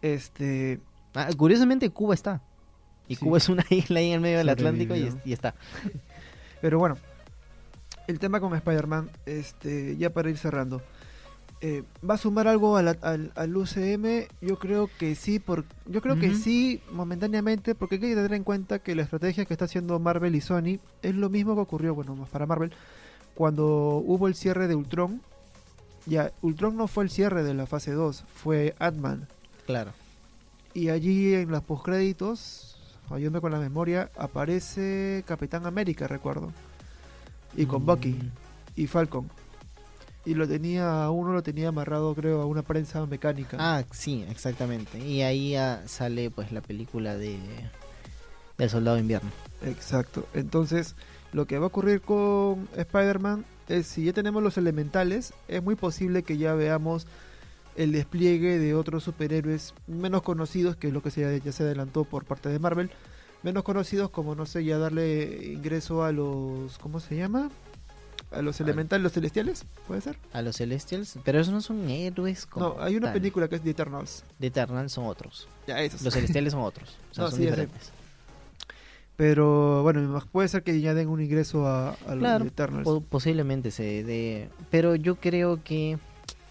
Este, 0.00 0.80
Ah, 1.14 1.28
curiosamente 1.36 1.88
Cuba 1.90 2.14
está. 2.14 2.40
Y 3.08 3.16
Sí. 3.16 3.24
Cuba 3.24 3.38
es 3.38 3.48
una 3.48 3.64
isla 3.70 4.00
ahí 4.00 4.08
en 4.08 4.14
el 4.14 4.20
medio 4.20 4.38
del 4.38 4.48
Atlántico 4.48 4.94
y, 4.96 5.32
está. 5.32 5.54
pero 6.60 6.78
bueno, 6.78 6.96
el 8.06 8.18
tema 8.18 8.40
con 8.40 8.54
Spider-Man, 8.54 9.10
este, 9.26 9.96
ya 9.96 10.10
para 10.10 10.30
ir 10.30 10.38
cerrando. 10.38 10.82
Eh, 11.60 11.82
¿Va 12.08 12.14
a 12.14 12.18
sumar 12.18 12.46
algo 12.48 12.76
a 12.76 12.82
la- 12.82 12.98
al, 13.00 13.32
al 13.36 13.56
UCM? 13.56 14.26
Yo 14.42 14.58
creo 14.58 14.90
que 14.98 15.14
sí, 15.14 15.38
por, 15.38 15.64
yo 15.86 16.02
creo 16.02 16.18
que 16.18 16.34
sí, 16.34 16.82
momentáneamente, 16.92 17.74
porque 17.74 17.94
hay 17.94 18.00
que 18.02 18.14
tener 18.14 18.34
en 18.34 18.44
cuenta 18.44 18.80
que 18.80 18.94
la 18.94 19.02
estrategia 19.02 19.46
que 19.46 19.54
está 19.54 19.64
haciendo 19.64 19.98
Marvel 19.98 20.34
y 20.34 20.42
Sony 20.42 20.78
es 21.00 21.14
lo 21.14 21.30
mismo 21.30 21.54
que 21.54 21.60
ocurrió, 21.62 21.94
bueno, 21.94 22.14
más 22.16 22.28
para 22.28 22.44
Marvel, 22.44 22.72
cuando 23.34 23.66
hubo 24.04 24.28
el 24.28 24.34
cierre 24.34 24.68
de 24.68 24.74
Ultron. 24.74 25.22
Ya, 26.06 26.32
Ultron 26.42 26.76
no 26.76 26.86
fue 26.86 27.04
el 27.04 27.10
cierre 27.10 27.42
de 27.42 27.54
la 27.54 27.64
fase 27.64 27.92
2, 27.92 28.24
fue 28.28 28.74
Ant-Man. 28.78 29.26
Claro. 29.64 29.92
Y 30.74 30.88
allí 30.88 31.34
en 31.34 31.50
los 31.50 31.62
postcréditos, 31.62 32.76
ayúdame 33.08 33.40
con 33.40 33.52
la 33.52 33.58
memoria, 33.58 34.10
aparece 34.16 35.22
Capitán 35.26 35.66
América, 35.66 36.08
recuerdo. 36.08 36.52
Y 37.56 37.66
con 37.66 37.86
Bucky 37.86 38.10
Mm, 38.10 38.30
y 38.76 38.86
Falcon. 38.88 39.30
Y 40.24 40.34
lo 40.34 40.48
tenía, 40.48 41.08
uno 41.10 41.32
lo 41.32 41.42
tenía 41.42 41.68
amarrado, 41.68 42.14
creo, 42.14 42.42
a 42.42 42.46
una 42.46 42.62
prensa 42.62 43.06
mecánica. 43.06 43.56
Ah, 43.60 43.84
sí, 43.92 44.24
exactamente. 44.28 44.98
Y 44.98 45.22
ahí 45.22 45.54
ah, 45.54 45.82
sale 45.86 46.30
pues 46.30 46.50
la 46.50 46.60
película 46.60 47.16
de 47.16 47.38
del 48.58 48.70
Soldado 48.70 48.96
de 48.96 49.02
Invierno. 49.02 49.30
Exacto. 49.62 50.26
Entonces, 50.34 50.96
lo 51.32 51.46
que 51.46 51.58
va 51.58 51.64
a 51.64 51.68
ocurrir 51.68 52.00
con 52.00 52.68
Spider-Man 52.76 53.44
es 53.68 53.86
si 53.86 54.04
ya 54.04 54.12
tenemos 54.12 54.42
los 54.42 54.56
elementales, 54.58 55.32
es 55.48 55.62
muy 55.62 55.74
posible 55.74 56.22
que 56.22 56.36
ya 56.36 56.54
veamos 56.54 57.06
el 57.76 57.92
despliegue 57.92 58.58
de 58.58 58.74
otros 58.74 59.04
superhéroes 59.04 59.74
menos 59.86 60.22
conocidos, 60.22 60.76
que 60.76 60.88
es 60.88 60.92
lo 60.92 61.02
que 61.02 61.10
se, 61.10 61.40
ya 61.44 61.52
se 61.52 61.62
adelantó 61.64 62.04
por 62.04 62.24
parte 62.24 62.48
de 62.48 62.58
Marvel. 62.58 62.90
Menos 63.42 63.62
conocidos 63.64 64.10
como, 64.10 64.34
no 64.34 64.46
sé, 64.46 64.64
ya 64.64 64.78
darle 64.78 65.52
ingreso 65.52 66.02
a 66.04 66.12
los... 66.12 66.78
¿Cómo 66.78 66.98
se 67.00 67.16
llama? 67.16 67.50
A 68.30 68.42
los 68.42 68.60
elementales, 68.60 69.02
los 69.02 69.12
celestiales, 69.12 69.64
¿puede 69.86 70.00
ser? 70.00 70.16
A 70.32 70.42
los 70.42 70.56
Celestials, 70.56 71.18
pero 71.24 71.38
esos 71.40 71.52
no 71.54 71.60
son 71.60 71.88
héroes 71.88 72.46
como 72.46 72.68
No, 72.70 72.82
hay 72.82 72.96
una 72.96 73.08
tal. 73.08 73.14
película 73.20 73.46
que 73.48 73.56
es 73.56 73.62
The 73.62 73.70
Eternals. 73.70 74.24
de 74.40 74.46
Eternal 74.48 74.90
son 74.90 75.06
otros. 75.06 75.46
Ya, 75.68 75.80
esos. 75.82 76.02
Los 76.02 76.14
Celestiales 76.14 76.52
son 76.52 76.62
otros. 76.62 76.96
O 77.10 77.14
sea, 77.14 77.24
No, 77.24 77.30
son 77.30 77.38
sí, 77.38 77.44
diferentes. 77.44 77.92
Pero 79.16 79.82
bueno, 79.84 80.20
puede 80.32 80.48
ser 80.48 80.64
que 80.64 80.80
ya 80.80 80.94
den 80.94 81.08
un 81.08 81.20
ingreso 81.20 81.66
a, 81.68 81.90
a 81.90 82.10
los 82.14 82.18
Claro, 82.18 82.44
Eternals. 82.46 82.84
Po- 82.84 83.00
posiblemente 83.00 83.70
se 83.70 84.02
dé. 84.02 84.48
Pero 84.70 84.96
yo 84.96 85.16
creo 85.16 85.62
que. 85.62 85.98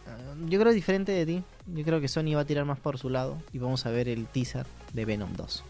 Ah, 0.08 0.18
Yo 0.48 0.60
creo 0.60 0.72
diferente 0.74 1.12
de 1.12 1.26
ti. 1.26 1.44
Yo 1.68 1.84
creo 1.84 2.02
que 2.02 2.08
Sony 2.08 2.34
va 2.36 2.42
a 2.42 2.46
tirar 2.46 2.66
más 2.66 2.80
por 2.80 2.98
su 2.98 3.10
lado. 3.10 3.38
Y 3.54 3.58
vamos 3.60 3.86
a 3.86 3.92
ver 3.92 4.08
el 4.10 4.26
teaser 4.28 4.66
de 4.94 5.06
Venom 5.06 5.34
2. 5.34 5.64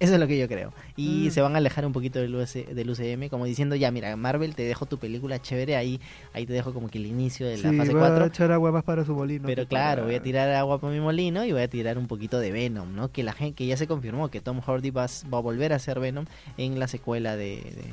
Eso 0.00 0.14
es 0.14 0.18
lo 0.18 0.26
que 0.26 0.38
yo 0.38 0.48
creo. 0.48 0.72
Y 0.96 1.26
Mm. 1.26 1.30
se 1.30 1.42
van 1.42 1.54
a 1.54 1.58
alejar 1.58 1.84
un 1.84 1.92
poquito 1.92 2.20
del, 2.20 2.34
UC 2.34 2.68
del 2.74 2.88
UCM, 2.88 3.28
como 3.28 3.44
diciendo, 3.44 3.76
ya, 3.76 3.90
mira, 3.90 4.16
Marvel, 4.16 4.54
te 4.54 4.62
dejo 4.62 4.86
tu 4.86 4.96
película 4.96 5.42
chévere, 5.42 5.76
ahí 5.76 6.00
ahí 6.32 6.46
te 6.46 6.54
dejo 6.54 6.72
como 6.72 6.88
que 6.88 6.96
el 6.96 7.04
inicio 7.04 7.46
de 7.46 7.58
la 7.58 7.68
Sí, 7.70 7.76
fase 7.76 7.92
va 7.92 8.06
a 8.06 8.08
4. 8.08 8.24
echar 8.24 8.50
agua 8.50 8.72
más 8.72 8.82
para 8.82 9.04
su 9.04 9.14
molino. 9.14 9.46
Pero 9.46 9.66
claro, 9.66 9.96
para- 9.96 10.06
voy 10.06 10.14
a 10.14 10.22
tirar 10.22 10.48
agua 10.52 10.80
para 10.80 10.90
mi 10.94 11.00
molino 11.00 11.44
y 11.44 11.52
voy 11.52 11.60
a 11.60 11.68
tirar 11.68 11.98
un 11.98 12.06
poquito 12.06 12.38
de 12.40 12.50
Venom, 12.50 12.94
¿no? 12.96 13.12
Que 13.12 13.22
la 13.22 13.34
gente 13.34 13.56
que 13.56 13.66
ya 13.66 13.76
se 13.76 13.86
confirmó 13.86 14.30
que 14.30 14.40
Tom 14.40 14.62
Hardy 14.62 14.90
va, 14.90 15.02
a 15.02 15.04
s- 15.04 15.28
va 15.28 15.36
a 15.36 15.42
volver 15.42 15.74
a 15.74 15.78
ser 15.78 16.00
Venom 16.00 16.24
en 16.56 16.78
la 16.78 16.88
secuela 16.88 17.36
de, 17.36 17.56
de, 17.56 17.84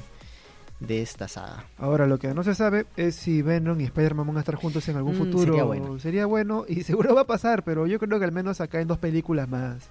de 0.79 1.01
esta 1.01 1.27
saga. 1.27 1.65
Ahora, 1.77 2.05
lo 2.05 2.19
que 2.19 2.33
no 2.33 2.43
se 2.43 2.53
sabe 2.55 2.85
es 2.97 3.15
si 3.15 3.41
Venom 3.41 3.79
y 3.81 3.85
Spider-Man 3.85 4.27
van 4.27 4.37
a 4.37 4.41
estar 4.41 4.55
juntos 4.55 4.87
en 4.89 4.97
algún 4.97 5.15
Mm, 5.15 5.17
futuro. 5.17 5.45
sería 5.45 5.63
bueno. 5.63 5.99
Sería 5.99 6.25
bueno 6.25 6.65
y 6.67 6.83
seguro 6.83 7.15
va 7.15 7.21
a 7.21 7.27
pasar, 7.27 7.63
pero 7.63 7.87
yo 7.87 7.99
creo 7.99 8.19
que 8.19 8.25
al 8.25 8.31
menos 8.31 8.61
acá 8.61 8.79
en 8.81 8.87
dos 8.87 8.97
películas 8.99 9.47
más. 9.49 9.89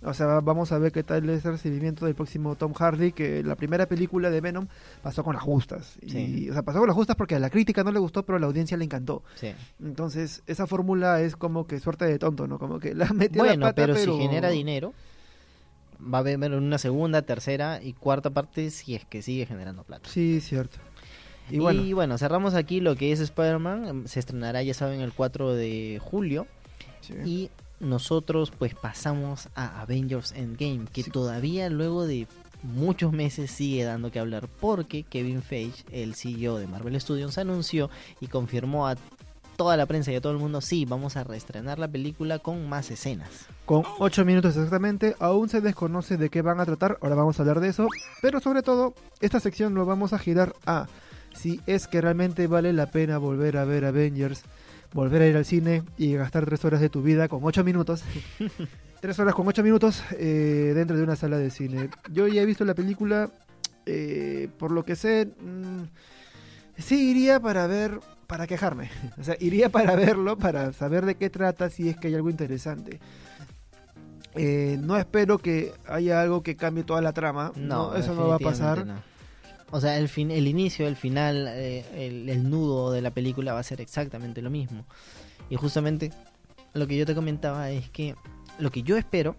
O 0.00 0.14
sea, 0.14 0.26
va- 0.26 0.40
vamos 0.40 0.70
a 0.70 0.78
ver 0.78 0.92
qué 0.92 1.02
tal 1.02 1.28
es 1.28 1.44
el 1.44 1.52
recibimiento 1.52 2.04
del 2.06 2.14
próximo 2.14 2.54
Tom 2.54 2.72
Hardy, 2.72 3.10
que 3.10 3.42
la 3.42 3.56
primera 3.56 3.86
película 3.86 4.30
de 4.30 4.40
Venom 4.40 4.68
pasó 5.02 5.24
con 5.24 5.34
las 5.34 5.42
justas. 5.42 5.98
Y, 6.02 6.48
o 6.50 6.52
sea, 6.52 6.62
pasó 6.62 6.78
con 6.78 6.86
las 6.86 6.94
justas 6.96 7.16
porque 7.16 7.34
a 7.34 7.40
la 7.40 7.50
crítica 7.50 7.82
no 7.82 7.90
le 7.90 7.98
gustó, 7.98 8.24
pero 8.24 8.36
a 8.36 8.40
la 8.40 8.46
audiencia 8.46 8.76
le 8.76 8.84
encantó. 8.84 9.24
Sí. 9.34 9.52
Entonces, 9.84 10.42
esa 10.46 10.68
fórmula 10.68 11.20
es 11.20 11.34
como 11.34 11.66
que 11.66 11.80
suerte 11.80 12.04
de 12.04 12.16
tonto, 12.20 12.46
¿no? 12.46 12.58
Como 12.60 12.78
que 12.78 12.94
la 12.94 13.06
metió 13.12 13.42
Bueno, 13.42 13.60
la 13.66 13.66
pata, 13.72 13.74
pero, 13.82 13.94
pero 13.94 14.12
si 14.14 14.18
genera 14.20 14.50
dinero, 14.50 14.94
va 16.02 16.18
a 16.18 16.20
haber 16.20 16.52
una 16.52 16.78
segunda, 16.78 17.22
tercera 17.22 17.80
y 17.82 17.92
cuarta 17.92 18.30
parte 18.30 18.70
si 18.70 18.94
es 18.94 19.04
que 19.04 19.22
sigue 19.22 19.46
generando 19.46 19.82
plata. 19.84 20.08
Sí, 20.08 20.40
cierto. 20.40 20.78
Y 21.50 21.56
Y 21.56 21.58
bueno, 21.60 21.82
bueno, 21.94 22.18
cerramos 22.18 22.54
aquí 22.54 22.80
lo 22.80 22.94
que 22.96 23.10
es 23.12 23.20
Spider-Man. 23.20 24.06
Se 24.06 24.20
estrenará, 24.20 24.62
ya 24.62 24.74
saben, 24.74 25.00
el 25.00 25.12
4 25.12 25.54
de 25.54 26.00
julio. 26.02 26.46
sí. 27.00 27.14
Y 27.24 27.50
nosotros 27.80 28.50
pues 28.50 28.74
pasamos 28.74 29.48
a 29.54 29.80
Avengers 29.82 30.32
Endgame, 30.32 30.86
que 30.92 31.04
Sí. 31.04 31.10
todavía 31.12 31.70
luego 31.70 32.06
de 32.06 32.26
muchos 32.64 33.12
meses 33.12 33.52
sigue 33.52 33.84
dando 33.84 34.10
que 34.10 34.18
hablar 34.18 34.48
porque 34.60 35.04
Kevin 35.04 35.42
Feige, 35.42 35.84
el 35.92 36.16
CEO 36.16 36.58
de 36.58 36.66
Marvel 36.66 37.00
Studios, 37.00 37.38
anunció 37.38 37.88
y 38.20 38.26
confirmó 38.26 38.88
a 38.88 38.96
toda 39.58 39.76
la 39.76 39.86
prensa 39.86 40.12
y 40.12 40.14
a 40.14 40.20
todo 40.20 40.32
el 40.32 40.38
mundo, 40.38 40.60
sí, 40.60 40.84
vamos 40.84 41.16
a 41.16 41.24
reestrenar 41.24 41.80
la 41.80 41.88
película 41.88 42.38
con 42.38 42.68
más 42.68 42.92
escenas. 42.92 43.48
con 43.66 43.82
8 43.98 44.24
minutos 44.24 44.56
exactamente, 44.56 45.16
aún 45.18 45.48
se 45.48 45.60
desconoce 45.60 46.16
de 46.16 46.30
qué 46.30 46.42
van 46.42 46.60
a 46.60 46.64
tratar, 46.64 46.96
ahora 47.02 47.16
vamos 47.16 47.38
a 47.38 47.42
hablar 47.42 47.58
de 47.58 47.68
eso, 47.68 47.88
pero 48.22 48.38
sobre 48.38 48.62
todo, 48.62 48.94
esta 49.20 49.40
sección 49.40 49.74
lo 49.74 49.84
vamos 49.84 50.12
a 50.12 50.20
girar 50.20 50.54
a 50.64 50.86
si 51.34 51.60
es 51.66 51.88
que 51.88 52.00
realmente 52.00 52.46
vale 52.46 52.72
la 52.72 52.92
pena 52.92 53.18
volver 53.18 53.56
a 53.56 53.64
ver 53.64 53.84
Avengers, 53.84 54.44
volver 54.92 55.22
a 55.22 55.26
ir 55.26 55.36
al 55.36 55.44
cine 55.44 55.82
y 55.96 56.14
gastar 56.14 56.46
3 56.46 56.64
horas 56.64 56.80
de 56.80 56.88
tu 56.88 57.02
vida 57.02 57.28
con 57.28 57.40
8 57.42 57.64
minutos. 57.64 58.04
3 59.00 59.18
horas 59.18 59.34
con 59.34 59.46
8 59.46 59.64
minutos 59.64 60.04
eh, 60.12 60.72
dentro 60.72 60.96
de 60.96 61.02
una 61.02 61.16
sala 61.16 61.36
de 61.36 61.50
cine. 61.50 61.90
Yo 62.12 62.28
ya 62.28 62.42
he 62.42 62.46
visto 62.46 62.64
la 62.64 62.74
película, 62.74 63.30
eh, 63.86 64.48
por 64.56 64.70
lo 64.70 64.84
que 64.84 64.94
sé, 64.94 65.26
mm, 65.40 65.82
sí 66.78 67.10
iría 67.10 67.40
para 67.40 67.66
ver, 67.66 68.00
para 68.26 68.46
quejarme. 68.46 68.90
O 69.18 69.24
sea, 69.24 69.36
iría 69.40 69.68
para 69.68 69.94
verlo, 69.96 70.38
para 70.38 70.72
saber 70.72 71.04
de 71.04 71.16
qué 71.16 71.30
trata, 71.30 71.70
si 71.70 71.88
es 71.88 71.96
que 71.96 72.08
hay 72.08 72.14
algo 72.14 72.30
interesante. 72.30 73.00
Eh, 74.34 74.78
no 74.80 74.96
espero 74.96 75.38
que 75.38 75.72
haya 75.86 76.20
algo 76.20 76.42
que 76.42 76.56
cambie 76.56 76.84
toda 76.84 77.00
la 77.02 77.12
trama. 77.12 77.52
No, 77.56 77.94
eso 77.94 78.14
no 78.14 78.28
va 78.28 78.36
a 78.36 78.38
pasar. 78.38 79.02
O 79.70 79.80
sea, 79.80 79.98
el, 79.98 80.08
fin, 80.08 80.30
el 80.30 80.46
inicio, 80.46 80.88
el 80.88 80.96
final, 80.96 81.46
eh, 81.48 81.84
el, 81.94 82.28
el 82.28 82.48
nudo 82.48 82.90
de 82.90 83.02
la 83.02 83.10
película 83.10 83.52
va 83.52 83.60
a 83.60 83.64
ser 83.64 83.80
exactamente 83.80 84.40
lo 84.40 84.48
mismo. 84.48 84.86
Y 85.50 85.56
justamente 85.56 86.10
lo 86.72 86.86
que 86.86 86.96
yo 86.96 87.04
te 87.04 87.14
comentaba 87.14 87.70
es 87.70 87.90
que 87.90 88.14
lo 88.58 88.70
que 88.70 88.82
yo 88.82 88.96
espero 88.96 89.36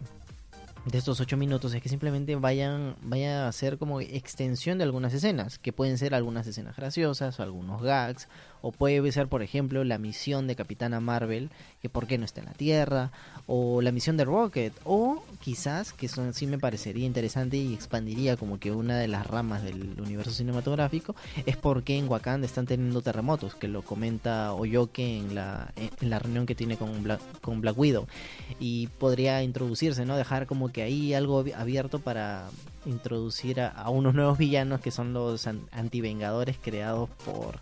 de 0.86 0.98
estos 0.98 1.20
ocho 1.20 1.38
minutos 1.38 1.74
es 1.74 1.82
que 1.82 1.90
simplemente 1.90 2.36
vayan, 2.36 2.96
vaya 3.02 3.48
a 3.48 3.52
ser 3.52 3.78
como 3.78 4.02
extensión 4.02 4.78
de 4.78 4.84
algunas 4.84 5.14
escenas, 5.14 5.60
que 5.60 5.74
pueden 5.74 5.98
ser 5.98 6.16
algunas 6.16 6.48
escenas 6.48 6.76
graciosas 6.76 7.40
algunos 7.40 7.82
gags, 7.82 8.28
o 8.62 8.72
puede 8.72 9.12
ser, 9.12 9.28
por 9.28 9.42
ejemplo, 9.42 9.84
la 9.84 9.98
misión 9.98 10.48
de 10.48 10.56
Capitana 10.56 11.00
Marvel, 11.00 11.50
que 11.82 11.90
por 11.90 12.08
qué 12.08 12.18
no 12.18 12.26
está 12.26 12.42
en 12.42 12.48
la 12.48 12.54
Tierra, 12.54 13.12
o 13.48 13.82
la 13.82 13.92
misión 13.92 14.18
de 14.18 14.26
Rocket, 14.26 14.74
o 14.84 15.24
quizás, 15.40 15.94
que 15.94 16.08
eso 16.08 16.32
sí 16.34 16.48
me 16.48 16.60
parecería 16.60 17.06
interesante 17.06 17.58
y 17.58 17.74
expandiría 17.74 18.38
como 18.38 18.60
que 18.60 18.72
una 18.72 18.98
de 18.98 19.08
las 19.08 19.26
ramas 19.26 19.64
del 19.64 20.00
universo 20.00 20.32
cinematográfico, 20.32 21.16
es 21.46 21.58
por 21.58 21.84
qué 21.84 21.98
en 21.98 22.10
Wakanda 22.10 22.46
están 22.46 22.66
teniendo 22.66 23.02
terremotos, 23.02 23.56
que 23.56 23.68
lo 23.68 23.82
comenta 23.82 24.54
Oyoke 24.54 25.00
en 25.00 25.36
la, 25.36 25.74
en 25.76 26.10
la 26.10 26.20
reunión 26.20 26.46
que 26.46 26.56
tiene 26.56 26.78
con 26.78 27.04
Black, 27.04 27.22
con 27.42 27.62
Black 27.62 27.78
Widow, 27.78 28.08
y 28.60 28.88
podría 28.88 29.42
introducirse, 29.44 30.06
¿no? 30.06 30.18
Dejar 30.18 30.48
como 30.48 30.70
que 30.70 30.84
ahí 30.84 31.14
algo 31.14 31.46
abierto 31.56 32.00
para 32.00 32.50
introducir 32.86 33.62
a, 33.62 33.90
unos 33.90 34.14
nuevos 34.14 34.38
villanos 34.38 34.82
que 34.82 34.92
son 34.92 35.14
los 35.14 35.48
an 35.48 35.62
antivengadores 35.72 36.58
creados 36.62 37.10
por 37.26 37.60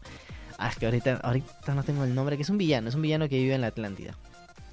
Ah, 0.57 0.69
es 0.69 0.77
que 0.77 0.85
ahorita, 0.85 1.19
ahorita 1.23 1.75
no 1.75 1.83
tengo 1.83 2.03
el 2.03 2.15
nombre, 2.15 2.35
que 2.35 2.43
es 2.43 2.49
un 2.49 2.57
villano, 2.57 2.89
es 2.89 2.95
un 2.95 3.01
villano 3.01 3.29
que 3.29 3.37
vive 3.37 3.53
en 3.53 3.61
la 3.61 3.67
Atlántida, 3.67 4.15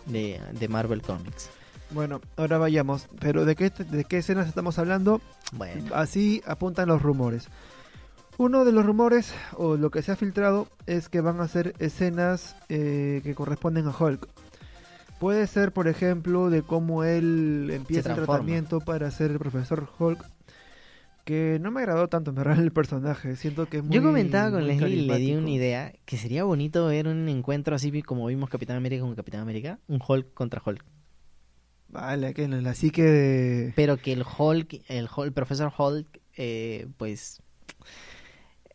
de, 0.06 0.40
de 0.52 0.68
Marvel 0.68 1.02
Comics. 1.02 1.50
Bueno, 1.90 2.20
ahora 2.36 2.58
vayamos. 2.58 3.08
Pero 3.20 3.44
¿de 3.44 3.54
qué, 3.54 3.70
¿de 3.70 4.04
qué 4.04 4.18
escenas 4.18 4.48
estamos 4.48 4.78
hablando? 4.78 5.20
Bueno. 5.52 5.94
Así 5.94 6.42
apuntan 6.46 6.88
los 6.88 7.02
rumores. 7.02 7.48
Uno 8.36 8.64
de 8.64 8.72
los 8.72 8.84
rumores, 8.84 9.32
o 9.56 9.76
lo 9.76 9.90
que 9.90 10.02
se 10.02 10.10
ha 10.10 10.16
filtrado, 10.16 10.66
es 10.86 11.08
que 11.08 11.20
van 11.20 11.40
a 11.40 11.46
ser 11.46 11.74
escenas 11.78 12.56
eh, 12.68 13.20
que 13.22 13.34
corresponden 13.34 13.86
a 13.86 13.94
Hulk. 13.96 14.26
Puede 15.20 15.46
ser, 15.46 15.72
por 15.72 15.86
ejemplo, 15.86 16.50
de 16.50 16.62
cómo 16.62 17.04
él 17.04 17.70
empieza 17.72 18.10
el 18.10 18.16
tratamiento 18.16 18.80
para 18.80 19.10
ser 19.12 19.30
el 19.30 19.38
profesor 19.38 19.88
Hulk 19.98 20.24
que 21.24 21.58
no 21.60 21.70
me 21.70 21.80
agradó 21.80 22.08
tanto 22.08 22.30
en 22.30 22.36
verdad 22.36 22.58
el 22.60 22.70
personaje. 22.72 23.36
Siento 23.36 23.66
que 23.66 23.78
es 23.78 23.84
muy, 23.84 23.94
Yo 23.94 24.02
comentaba 24.02 24.50
con 24.52 24.66
Leslie 24.66 24.96
y 24.96 25.06
le 25.06 25.16
di 25.18 25.34
una 25.34 25.50
idea 25.50 25.92
que 26.04 26.16
sería 26.18 26.44
bonito 26.44 26.86
ver 26.86 27.08
un 27.08 27.28
encuentro 27.28 27.74
así 27.74 28.02
como 28.02 28.26
vimos 28.26 28.50
Capitán 28.50 28.76
América 28.76 29.02
con 29.02 29.14
Capitán 29.14 29.40
América, 29.40 29.78
un 29.88 30.00
Hulk 30.06 30.34
contra 30.34 30.62
Hulk. 30.64 30.84
Vale, 31.88 32.34
que 32.34 32.48
la 32.48 32.74
psique 32.74 33.02
de... 33.02 33.72
Pero 33.76 33.96
que 33.98 34.12
el 34.12 34.24
Hulk, 34.24 34.82
el, 34.88 35.04
Hulk, 35.14 35.26
el 35.26 35.32
profesor 35.32 35.72
Hulk, 35.76 36.20
eh, 36.36 36.88
pues 36.96 37.40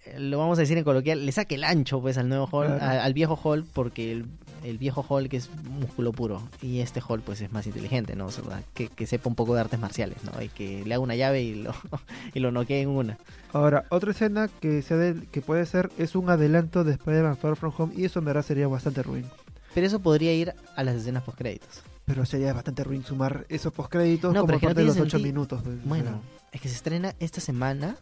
eh, 0.06 0.20
lo 0.20 0.38
vamos 0.38 0.58
a 0.58 0.62
decir 0.62 0.77
en 0.77 0.84
coloquial, 0.86 1.25
le 1.25 1.32
saque 1.34 1.56
el 1.56 1.63
ancho 1.65 2.01
pues 2.01 2.18
al 2.18 2.29
nuevo 2.29 2.46
Hulk, 2.46 2.77
Claro. 2.77 2.82
a- 2.84 3.03
al 3.03 3.13
viejo 3.13 3.38
Hulk, 3.44 3.68
porque 3.74 4.12
el, 4.13 4.25
el 4.63 4.78
viejo 4.78 5.06
Hulk 5.08 5.34
es 5.34 5.50
músculo 5.80 6.12
puro 6.12 6.42
y 6.62 6.80
este 6.80 7.01
Hulk 7.08 7.24
pues 7.24 7.42
es 7.42 7.51
más 7.51 7.66
inteligente, 7.68 8.16
¿no? 8.16 8.25
O 8.28 8.32
sea, 8.32 8.63
que, 8.74 8.88
que 8.89 9.08
sepa 9.08 9.30
un 9.30 9.36
poco 9.36 9.54
de 9.56 9.62
artes 9.62 9.80
marciales, 9.80 10.18
¿no? 10.24 10.42
Y 10.42 10.50
que 10.50 10.84
le 10.86 10.94
haga 10.94 11.04
una 11.04 11.16
llave 11.16 11.42
y 11.42 11.56
lo, 11.56 11.74
y 12.34 12.39
lo 12.39 12.51
noquee 12.51 12.82
en 12.82 12.89
una. 12.89 13.18
Ahora, 13.54 13.86
otra 13.89 14.12
escena 14.12 14.48
que, 14.48 14.82
se 14.82 14.96
de- 14.96 15.28
que 15.28 15.42
puede 15.42 15.66
ser 15.66 15.89
es 15.98 16.16
un 16.16 16.30
adelanto 16.30 16.84
de 16.84 16.94
Spider-Man 16.94 17.38
Far 17.38 17.56
From 17.56 17.74
Home 17.78 17.94
y 17.96 18.06
eso 18.06 18.20
en 18.20 18.25
verdad 18.25 18.44
sería 18.44 18.68
bastante 18.68 19.01
ruin. 19.04 19.25
Pero 19.74 19.86
eso 19.88 20.00
podría 20.00 20.34
ir 20.34 20.54
a 20.75 20.84
las 20.84 20.96
escenas 20.96 21.24
post 21.24 21.38
créditos. 21.38 21.82
Pero 22.06 22.25
sería 22.25 22.54
bastante 22.54 22.84
ruin 22.84 23.04
sumar 23.04 23.46
esos 23.50 23.72
postcréditos 23.72 24.34
No, 24.34 24.42
como 24.42 24.48
pero 24.48 24.58
no 24.58 24.62
parte 24.68 24.82
de 24.82 24.86
los 24.88 24.96
tiene 24.96 25.08
8 25.08 25.18
sentido. 25.18 25.34
minutos. 25.34 25.62
pues, 25.63 25.75
o 25.75 25.88
Bueno, 25.88 26.06
sea. 26.10 26.20
es 26.54 26.62
que 26.62 26.70
se 26.70 26.75
estrena 26.75 27.13
esta 27.20 27.39
semana 27.39 27.96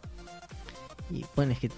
y 1.10 1.24
bueno, 1.36 1.52
es 1.52 1.58
que 1.58 1.70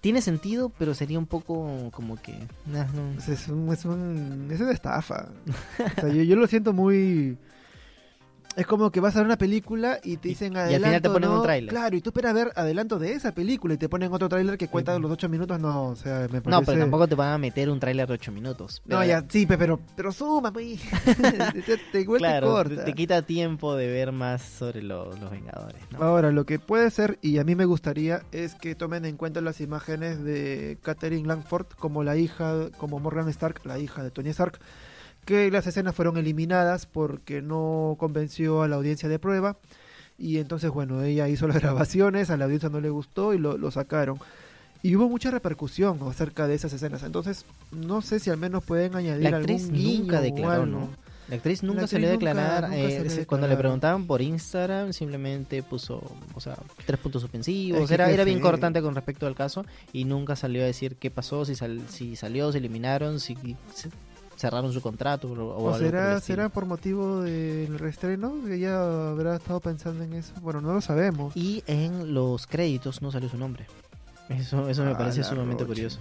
tiene 0.00 0.22
sentido, 0.22 0.70
pero 0.78 0.94
sería 0.94 1.18
un 1.18 1.26
poco 1.26 1.90
como 1.92 2.16
que... 2.16 2.34
nah, 2.66 2.84
no. 2.92 3.18
Es, 3.18 3.28
es 3.28 3.48
un, 3.48 3.72
es, 3.72 3.84
un- 3.84 4.48
es 4.50 4.60
una 4.60 4.72
estafa. 4.72 5.28
O 5.98 6.00
sea, 6.00 6.08
yo, 6.10 6.22
yo 6.22 6.36
lo 6.36 6.46
siento 6.46 6.72
muy... 6.72 7.36
Es 8.58 8.66
como 8.66 8.90
que 8.90 8.98
vas 8.98 9.14
a 9.14 9.20
ver 9.20 9.26
una 9.26 9.38
película 9.38 10.00
y 10.02 10.16
te 10.16 10.26
Y- 10.28 10.32
dicen 10.32 10.52
y 10.54 10.56
al 10.56 10.62
adelanto, 10.64 10.86
final 10.88 11.02
te 11.02 11.10
ponen 11.10 11.30
un 11.30 11.42
tráiler. 11.42 11.70
Claro, 11.70 11.96
y 11.96 12.00
tú 12.00 12.10
esperas 12.10 12.34
ver 12.34 12.50
adelanto 12.56 12.98
de 12.98 13.12
esa 13.12 13.30
película 13.32 13.74
y 13.74 13.76
te 13.76 13.88
ponen 13.88 14.12
otro 14.12 14.28
tráiler 14.28 14.58
que 14.58 14.66
cuenta 14.66 14.92
Ujú. 14.94 15.02
los 15.02 15.12
8 15.12 15.28
minutos. 15.28 15.60
No, 15.60 15.84
o 15.90 15.94
sea, 15.96 16.22
me 16.32 16.40
parece... 16.40 16.50
No, 16.50 16.62
pero 16.62 16.78
tampoco 16.80 17.06
te 17.06 17.14
van 17.14 17.34
a 17.34 17.38
meter 17.38 17.70
un 17.70 17.78
tráiler 17.78 18.08
de 18.08 18.14
8 18.14 18.32
minutos. 18.32 18.82
No, 18.84 19.04
ya, 19.04 19.24
sí, 19.28 19.46
pe- 19.46 19.56
pero, 19.56 19.78
pero 19.94 20.10
suma, 20.10 20.52
pues. 20.52 20.80
te, 21.54 21.62
te, 21.62 21.76
te- 21.92 22.00
igual 22.00 22.18
te 22.20 22.26
Claro, 22.26 22.48
corta. 22.48 22.74
te, 22.76 22.82
te 22.82 22.92
quita 22.94 23.22
tiempo 23.22 23.76
de 23.76 23.86
ver 23.86 24.10
más 24.10 24.42
sobre 24.42 24.82
lo- 24.82 25.12
los 25.16 25.30
Vengadores, 25.30 25.80
¿no? 25.92 26.02
Ahora, 26.02 26.32
lo 26.32 26.44
que 26.44 26.58
puede 26.58 26.90
ser, 26.90 27.18
y 27.22 27.38
a 27.38 27.44
mí 27.44 27.54
me 27.54 27.64
gustaría, 27.64 28.22
es 28.32 28.56
que 28.56 28.74
tomen 28.74 29.04
en 29.04 29.16
cuenta 29.16 29.40
las 29.40 29.60
imágenes 29.60 30.24
de 30.24 30.78
Catherine 30.82 31.28
Langford 31.28 31.66
como 31.78 32.02
la 32.02 32.16
hija, 32.16 32.70
como 32.76 32.98
Morgan 32.98 33.28
Stark, 33.28 33.60
la 33.64 33.78
hija 33.78 34.02
de 34.02 34.10
Tony 34.10 34.30
Stark, 34.30 34.58
que 35.28 35.50
las 35.50 35.66
escenas 35.66 35.94
fueron 35.94 36.16
eliminadas 36.16 36.86
porque 36.86 37.42
no 37.42 37.96
convenció 37.98 38.62
a 38.62 38.68
la 38.68 38.76
audiencia 38.76 39.10
de 39.10 39.18
prueba. 39.18 39.58
Y 40.16 40.38
entonces, 40.38 40.70
bueno, 40.70 41.02
ella 41.02 41.28
hizo 41.28 41.46
las 41.46 41.58
grabaciones, 41.62 42.30
a 42.30 42.38
la 42.38 42.46
audiencia 42.46 42.70
no 42.70 42.80
le 42.80 42.88
gustó 42.88 43.34
y 43.34 43.38
lo, 43.38 43.58
lo 43.58 43.70
sacaron. 43.70 44.18
Y 44.82 44.96
hubo 44.96 45.08
mucha 45.10 45.30
repercusión 45.30 45.98
acerca 46.08 46.46
de 46.46 46.54
esas 46.54 46.72
escenas. 46.72 47.02
Entonces, 47.02 47.44
no 47.72 48.00
sé 48.00 48.20
si 48.20 48.30
al 48.30 48.38
menos 48.38 48.64
pueden 48.64 48.96
añadir 48.96 49.30
La 49.30 49.36
actriz 49.36 49.64
algún 49.64 49.82
nunca 49.98 50.20
declaró. 50.22 50.64
¿no? 50.64 50.88
La 51.28 51.36
actriz 51.36 51.62
nunca 51.62 51.86
declarar. 51.86 52.64
eh, 52.72 52.96
salió 52.96 53.10
a 53.10 53.14
se- 53.14 53.26
cuando 53.26 53.46
le 53.46 53.50
declarar. 53.50 53.58
preguntaban 53.58 54.06
por 54.06 54.22
Instagram, 54.22 54.94
simplemente 54.94 55.62
puso, 55.62 56.02
o 56.34 56.40
sea, 56.40 56.56
tres 56.86 56.98
puntos 57.00 57.20
suspensivos. 57.20 57.82
Es 57.82 57.88
que 57.88 57.94
era 57.94 58.10
era 58.10 58.24
bien 58.24 58.40
cortante 58.40 58.80
con 58.80 58.94
respecto 58.94 59.26
al 59.26 59.34
caso 59.34 59.66
y 59.92 60.04
nunca 60.06 60.36
salió 60.36 60.62
a 60.62 60.66
decir 60.66 60.96
qué 60.96 61.10
pasó, 61.10 61.44
si, 61.44 61.54
sal- 61.54 61.82
si 61.90 62.16
salió, 62.16 62.50
si 62.50 62.56
eliminaron, 62.58 63.20
si 63.20 63.36
se- 63.74 63.90
cerraron 64.38 64.72
su 64.72 64.80
contrato 64.80 65.28
o, 65.28 65.32
o 65.32 65.36
¿O 65.36 65.50
algo 65.50 65.70
por 65.70 65.78
será, 65.78 66.20
será 66.20 66.48
por 66.48 66.64
motivo 66.64 67.20
del 67.22 67.78
reestreno? 67.78 68.32
Que 68.46 68.54
ella 68.54 69.10
habrá 69.10 69.36
estado 69.36 69.60
pensando 69.60 70.04
en 70.04 70.14
eso. 70.14 70.32
Bueno, 70.40 70.60
no 70.60 70.72
lo 70.72 70.80
sabemos. 70.80 71.36
Y 71.36 71.62
en 71.66 72.14
los 72.14 72.46
créditos 72.46 73.02
no 73.02 73.10
salió 73.10 73.28
su 73.28 73.36
nombre. 73.36 73.66
Eso, 74.28 74.68
eso 74.68 74.84
me 74.84 74.92
Ah, 74.92 74.98
parece 74.98 75.24
sumamente 75.24 75.64
curioso. 75.64 75.98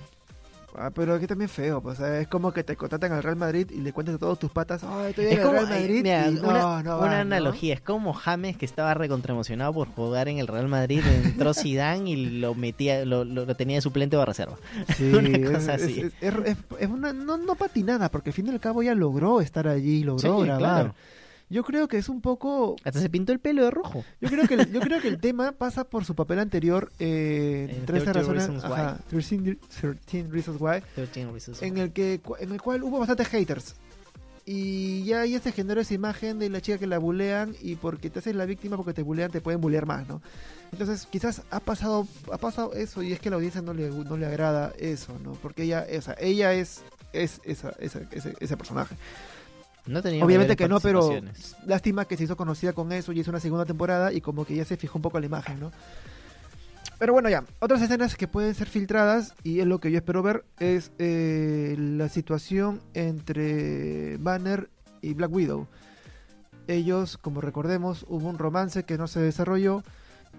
Ah, 0.80 0.92
pero 0.94 1.16
aquí 1.16 1.26
también 1.26 1.50
feo. 1.50 1.82
Pues, 1.82 2.00
o 2.00 2.04
sea, 2.04 2.20
es 2.20 2.28
como 2.28 2.52
que 2.54 2.64
te 2.64 2.76
contratan 2.76 3.12
al 3.12 3.24
Real 3.24 3.36
Madrid 3.36 3.68
y 3.72 3.80
le 3.82 3.92
cuentas 3.94 4.16
a 4.16 4.18
todos 4.20 4.38
tus 4.38 4.52
patas. 4.52 4.84
Ay, 4.84 5.10
estoy 5.10 5.26
en 5.26 5.32
Es 5.34 5.38
el 5.40 5.44
como, 5.44 5.54
Real 5.60 5.66
eh, 5.72 5.80
Madrid. 5.80 6.04
mira, 6.04 6.28
y 6.28 6.34
no, 6.36 6.40
una, 6.50 6.60
no 6.60 6.60
una 6.60 6.96
va, 6.98 7.10
¿no? 7.10 7.16
analogía, 7.22 7.74
es 7.74 7.82
como 7.82 8.14
James 8.14 8.58
que 8.58 8.66
estaba 8.66 8.94
recontraemocionado 8.94 9.74
por 9.74 9.88
jugar 9.88 10.28
en 10.28 10.38
el 10.38 10.48
Real 10.48 10.68
Madrid, 10.68 11.02
entró 11.24 11.54
Zidane 11.56 12.10
y 12.12 12.40
lo 12.40 12.54
metía, 12.54 13.04
lo, 13.06 13.26
lo- 13.26 13.46
lo 13.46 13.56
tenía 13.56 13.78
de 13.78 13.82
suplente 13.82 14.16
o 14.18 14.20
de 14.20 14.26
reserva. 14.28 14.58
Sí, 14.98 15.06
una 15.12 15.52
cosa 15.52 15.76
es- 15.76 15.82
así. 15.84 16.00
es- 16.02 16.14
es- 16.46 16.58
es- 16.80 16.90
una, 16.90 17.12
no, 17.14 17.38
no 17.38 17.56
patinada, 17.56 18.10
porque 18.10 18.30
al 18.30 18.34
fin 18.36 18.46
y 18.48 18.50
al 18.52 18.60
cabo 18.60 18.84
ya 18.84 18.94
logró 18.94 19.42
estar 19.42 19.68
allí, 19.68 20.04
logró 20.04 20.20
Sí, 20.40 20.46
grabar. 20.46 20.60
claro. 20.60 20.96
Yo 21.50 21.64
creo 21.64 21.88
que 21.88 21.98
es 21.98 22.10
un 22.10 22.20
poco 22.22 22.76
Hasta 22.84 23.00
se 23.00 23.10
pintó 23.10 23.32
el 23.32 23.40
pelo 23.40 23.64
de 23.64 23.72
rojo. 23.72 24.04
Yo 24.20 24.30
creo 24.30 24.48
que 24.48 24.56
el, 24.56 24.72
yo 24.72 24.82
creo 24.82 25.02
que 25.02 25.08
el 25.08 25.20
tema 25.20 25.54
pasa 25.54 25.86
por 25.86 26.04
su 26.04 26.14
papel 26.14 26.40
anterior 26.40 26.92
eh, 27.00 27.68
En 27.80 27.86
13 27.86 28.04
13 28.06 28.14
razones, 28.14 28.48
Reasons 28.48 28.64
ajá, 28.66 28.98
13, 29.10 29.58
13 30.06 30.28
Reasons 30.30 30.58
Why, 30.60 30.82
13 30.96 31.26
Reasons 31.32 31.62
en 31.62 31.74
Why. 31.76 31.80
el 31.82 31.92
que 31.94 32.20
en 32.40 32.52
el 32.52 32.62
cual 32.62 32.84
hubo 32.84 33.00
bastantes 33.00 33.28
haters. 33.30 33.76
Y 34.50 35.04
ya 35.04 35.22
ahí 35.22 35.38
se 35.40 35.52
generó 35.52 35.82
esa 35.82 35.94
imagen 35.94 36.40
de 36.40 36.50
la 36.50 36.62
chica 36.62 36.78
que 36.78 36.88
la 36.88 37.00
bulean 37.00 37.54
y 37.62 37.76
porque 37.76 38.10
te 38.10 38.20
haces 38.20 38.34
la 38.34 38.46
víctima 38.46 38.78
porque 38.78 38.94
te 38.94 39.02
bulean 39.04 39.30
te 39.30 39.42
pueden 39.42 39.60
bulear 39.60 39.86
más, 39.86 40.08
¿no? 40.08 40.22
Entonces 40.72 41.06
quizás 41.10 41.42
ha 41.52 41.60
pasado 41.60 42.08
ha 42.32 42.38
pasado 42.38 42.74
eso 42.74 43.04
y 43.04 43.12
es 43.12 43.20
que 43.20 43.28
a 43.28 43.32
la 43.32 43.36
audiencia 43.38 43.62
no 43.62 43.74
le, 43.74 43.90
no 43.90 44.16
le 44.16 44.26
agrada 44.26 44.72
eso, 44.80 45.18
¿no? 45.22 45.34
Porque 45.34 45.64
ella, 45.64 45.86
o 45.98 46.02
sea, 46.02 46.16
ella 46.20 46.54
es 46.54 46.82
es 47.14 47.42
esa, 47.44 47.72
esa- 47.80 48.02
ese, 48.12 48.36
ese 48.40 48.58
personaje. 48.58 48.96
No 49.88 50.02
tenía 50.02 50.24
Obviamente 50.24 50.56
que 50.56 50.68
no, 50.68 50.80
pero 50.80 51.22
lástima 51.66 52.06
que 52.06 52.18
se 52.18 52.26
hizo 52.26 52.36
conocida 52.36 52.74
con 52.74 52.92
eso 52.92 53.12
y 53.12 53.20
hizo 53.20 53.32
una 53.32 53.40
segunda 53.40 53.66
temporada 53.66 54.12
y 54.14 54.22
como 54.22 54.46
que 54.46 54.56
ya 54.56 54.66
se 54.66 54.78
fijó 54.78 54.98
un 54.98 55.02
poco 55.02 55.20
la 55.20 55.26
imagen, 55.26 55.60
¿no? 55.60 55.72
Pero 57.00 57.14
bueno, 57.14 57.30
ya, 57.30 57.44
otras 57.60 57.82
escenas 57.82 58.16
que 58.16 58.28
pueden 58.28 58.56
ser 58.56 58.68
filtradas 58.68 59.36
y 59.44 59.60
es 59.60 59.68
lo 59.68 59.80
que 59.80 59.92
yo 59.92 59.98
espero 59.98 60.24
ver 60.24 60.46
es 60.60 60.92
eh, 60.98 61.76
la 61.78 62.10
situación 62.10 62.82
entre 62.96 64.18
Banner 64.18 64.70
y 65.02 65.14
Black 65.14 65.32
Widow. 65.32 65.68
Ellos, 66.68 67.18
como 67.18 67.40
recordemos, 67.40 68.04
hubo 68.10 68.28
un 68.28 68.40
romance 68.40 68.84
que 68.84 68.98
no 68.98 69.08
se 69.08 69.20
desarrolló, 69.20 69.84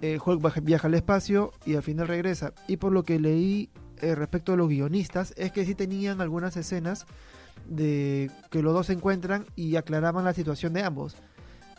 eh, 0.02 0.18
Hulk 0.24 0.62
viaja 0.62 0.88
al 0.88 0.94
espacio 0.94 1.52
y 1.64 1.76
al 1.76 1.82
final 1.82 2.08
regresa. 2.08 2.52
Y 2.66 2.76
por 2.76 2.92
lo 2.92 3.04
que 3.04 3.20
leí 3.20 3.70
eh, 4.00 4.16
respecto 4.16 4.52
a 4.52 4.56
los 4.56 4.68
guionistas, 4.68 5.34
es 5.36 5.52
que 5.52 5.64
sí 5.64 5.74
tenían 5.74 6.20
algunas 6.20 6.56
escenas 6.56 7.06
de 7.66 8.30
que 8.50 8.62
los 8.62 8.72
dos 8.72 8.86
se 8.86 8.92
encuentran 8.92 9.46
y 9.56 9.76
aclaraban 9.76 10.24
la 10.24 10.34
situación 10.34 10.72
de 10.72 10.82
ambos. 10.82 11.16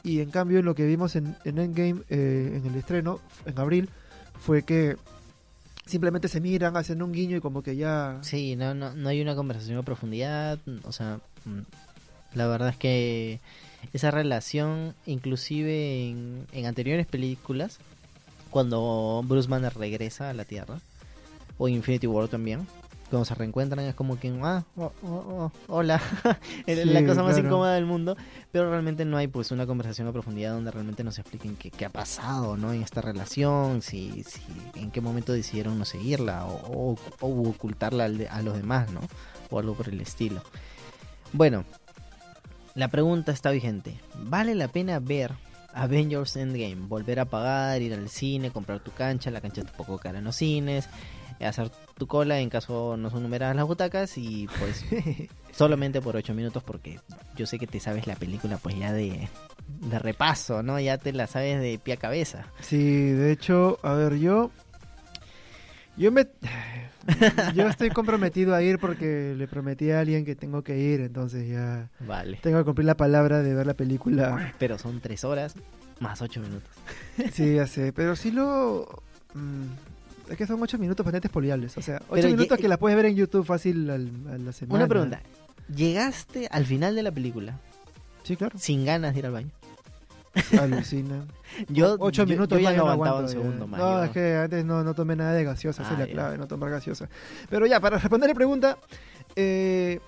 Y 0.04 0.22
en 0.22 0.32
cambio, 0.32 0.62
lo 0.62 0.76
que 0.76 0.86
vimos 0.86 1.16
en, 1.16 1.36
en 1.44 1.58
Endgame, 1.58 2.04
eh, 2.10 2.54
en 2.56 2.66
el 2.66 2.76
estreno, 2.76 3.20
en 3.46 3.60
abril, 3.60 3.90
fue 4.40 4.64
que 4.64 4.96
simplemente 5.86 6.28
se 6.28 6.40
miran, 6.40 6.78
hacen 6.78 7.02
un 7.02 7.12
guiño 7.12 7.38
y 7.38 7.42
como 7.42 7.64
que 7.64 7.76
ya... 7.76 8.20
Sí, 8.22 8.56
no, 8.56 8.74
no, 8.74 8.94
no 8.94 9.10
hay 9.10 9.22
una 9.22 9.36
conversación 9.36 9.78
a 9.78 9.84
profundidad. 9.84 10.60
O 10.84 10.92
sea, 10.92 11.20
mm, 11.46 12.36
la 12.36 12.48
verdad 12.48 12.70
es 12.70 12.78
que 12.78 13.40
esa 13.92 14.12
relación, 14.12 14.96
inclusive 15.06 16.10
en, 16.10 16.48
en 16.54 16.66
anteriores 16.66 17.08
películas, 17.08 17.80
cuando 18.50 19.24
Bruce 19.26 19.50
Banner 19.50 19.74
regresa 19.76 20.30
a 20.30 20.34
la 20.34 20.46
Tierra, 20.46 20.80
o 21.58 21.68
Infinity 21.68 22.08
War 22.08 22.28
también, 22.28 22.68
cuando 23.10 23.26
se 23.26 23.36
reencuentran 23.36 23.86
es 23.86 23.96
como 23.96 24.20
que, 24.20 24.30
ah, 24.44 24.64
oh, 24.78 24.92
oh, 25.04 25.08
oh, 25.08 25.52
hola, 25.68 26.02
es 26.66 26.86
la 26.86 27.02
cosa 27.06 27.24
más 27.24 27.34
claro. 27.34 27.48
incómoda 27.48 27.74
del 27.74 27.86
mundo, 27.86 28.16
pero 28.52 28.70
realmente 28.70 29.04
no 29.06 29.18
hay 29.18 29.28
pues 29.28 29.52
una 29.52 29.66
conversación 29.66 30.08
a 30.08 30.12
profundidad 30.12 30.54
donde 30.54 30.72
realmente 30.72 31.04
nos 31.04 31.18
expliquen 31.20 31.56
qué, 31.56 31.72
qué 31.72 31.86
ha 31.86 31.90
pasado, 31.90 32.56
¿no? 32.58 32.72
En 32.74 32.82
esta 32.84 33.02
relación, 33.02 33.82
si, 33.82 34.24
si 34.24 34.42
en 34.76 34.92
qué 34.92 35.02
momento 35.02 35.34
decidieron 35.34 35.78
no 35.80 35.86
seguirla 35.86 36.46
o, 36.46 36.94
o- 36.94 36.98
o 37.22 37.50
ocultarla 37.50 38.06
al 38.06 38.18
de- 38.20 38.30
a 38.30 38.42
los 38.42 38.56
demás, 38.56 38.92
¿no? 38.92 39.02
O 39.50 39.60
algo 39.60 39.74
por 39.74 39.90
el 39.90 40.00
estilo. 40.02 40.42
Bueno, 41.34 41.66
la 42.76 42.88
pregunta 42.90 43.32
está 43.32 43.52
vigente. 43.52 44.00
¿Vale 44.24 44.56
la 44.56 44.68
pena 44.68 45.00
ver 45.00 45.34
Avengers 45.74 46.36
Endgame? 46.36 46.76
Volver 46.88 47.20
a 47.20 47.26
pagar, 47.26 47.82
ir 47.82 47.94
al 47.94 48.10
cine, 48.10 48.52
comprar 48.52 48.80
tu 48.80 48.92
cancha, 48.92 49.32
la 49.32 49.42
cancha 49.42 49.62
es 49.62 49.68
un 49.68 49.74
poco 49.78 49.98
cara 49.98 50.20
en 50.20 50.26
los 50.26 50.36
cines, 50.36 50.88
hacer 51.46 51.70
tu 51.98 52.08
cola 52.08 52.40
en 52.40 52.50
caso 52.50 52.98
no 52.98 53.10
son 53.10 53.24
numeradas 53.24 53.56
las 53.56 53.66
butacas 53.66 54.18
y 54.18 54.48
pues 54.60 54.86
solamente 55.52 56.02
por 56.02 56.16
8 56.16 56.34
minutos 56.34 56.64
porque 56.64 57.00
yo 57.36 57.46
sé 57.46 57.58
que 57.60 57.68
te 57.68 57.80
sabes 57.80 58.08
la 58.08 58.16
película 58.16 58.58
pues 58.58 58.78
ya 58.78 58.92
de, 58.92 59.30
de 59.68 60.00
repaso, 60.00 60.64
¿no? 60.64 60.80
Ya 60.80 60.98
te 60.98 61.14
la 61.14 61.28
sabes 61.28 61.60
de 61.62 61.80
pie 61.80 61.96
a 61.96 61.98
cabeza. 61.98 62.46
Sí, 62.60 63.12
de 63.12 63.32
hecho, 63.32 63.80
a 63.84 63.94
ver, 63.94 64.18
yo. 64.18 64.52
Yo 65.98 66.12
me. 66.12 66.28
Yo 67.56 67.68
estoy 67.68 67.90
comprometido 67.90 68.54
a 68.54 68.62
ir 68.62 68.78
porque 68.78 69.34
le 69.36 69.48
prometí 69.48 69.90
a 69.90 70.02
alguien 70.02 70.26
que 70.26 70.36
tengo 70.36 70.64
que 70.64 70.78
ir, 70.78 71.02
entonces 71.02 71.48
ya. 71.50 71.90
Vale. 72.02 72.38
Tengo 72.44 72.60
que 72.60 72.66
cumplir 72.66 72.86
la 72.86 72.96
palabra 72.98 73.42
de 73.42 73.54
ver 73.54 73.66
la 73.66 73.74
película. 73.74 74.54
Pero 74.60 74.78
son 74.78 75.00
3 75.00 75.24
horas 75.24 75.56
más 76.00 76.22
8 76.22 76.40
minutos. 76.42 76.70
Sí, 77.34 77.56
ya 77.56 77.68
sé, 77.68 77.94
pero 77.94 78.16
sí 78.16 78.32
lo. 78.32 79.04
mm, 79.34 79.66
es 80.30 80.38
que 80.38 80.46
son 80.48 80.62
ocho 80.62 80.78
minutos 80.78 81.06
bastante 81.06 81.30
poliables. 81.30 81.78
O 81.78 81.82
sea, 81.82 81.98
ocho 81.98 82.08
Pero 82.22 82.28
minutos 82.30 82.58
ye- 82.58 82.62
que 82.62 82.68
la 82.68 82.78
puedes 82.78 82.96
ver 82.96 83.06
en 83.08 83.16
YouTube 83.16 83.46
fácil 83.46 83.90
al- 83.90 84.12
a 84.34 84.38
la 84.38 84.52
semana. 84.52 84.76
Una 84.80 84.88
pregunta. 84.88 85.22
¿Llegaste 85.76 86.48
al 86.52 86.66
final 86.66 86.96
de 86.96 87.04
la 87.04 87.12
película 87.12 87.60
Sí, 88.24 88.36
claro. 88.36 88.58
sin 88.58 88.86
ganas 88.86 89.14
de 89.14 89.20
ir 89.20 89.26
al 89.26 89.32
baño? 89.34 89.50
Alucina. 90.60 91.26
Yo, 91.70 91.96
Ocho 92.00 92.24
yo- 92.24 92.28
minutos 92.28 92.60
yo 92.60 92.64
ya 92.70 92.78
no 92.78 92.88
aguantaba 92.90 93.22
un 93.22 93.30
segundo 93.30 93.68
más. 93.68 93.80
No, 93.80 94.04
es 94.04 94.12
que 94.12 94.36
antes 94.36 94.64
no, 94.64 94.84
no 94.84 94.94
tomé 94.94 95.16
nada 95.16 95.34
de 95.34 95.44
gaseosa, 95.44 95.82
esa 95.82 95.92
Ah, 95.92 95.94
es 95.94 96.00
la 96.00 96.06
ya. 96.06 96.12
clave, 96.14 96.38
no 96.38 96.48
tomar 96.48 96.70
gaseosa. 96.70 97.10
Pero 97.50 97.66
ya, 97.66 97.80
para 97.80 97.98
responder 97.98 98.30
la 98.30 98.36
pregunta, 98.36 98.78
eh, 99.36 100.00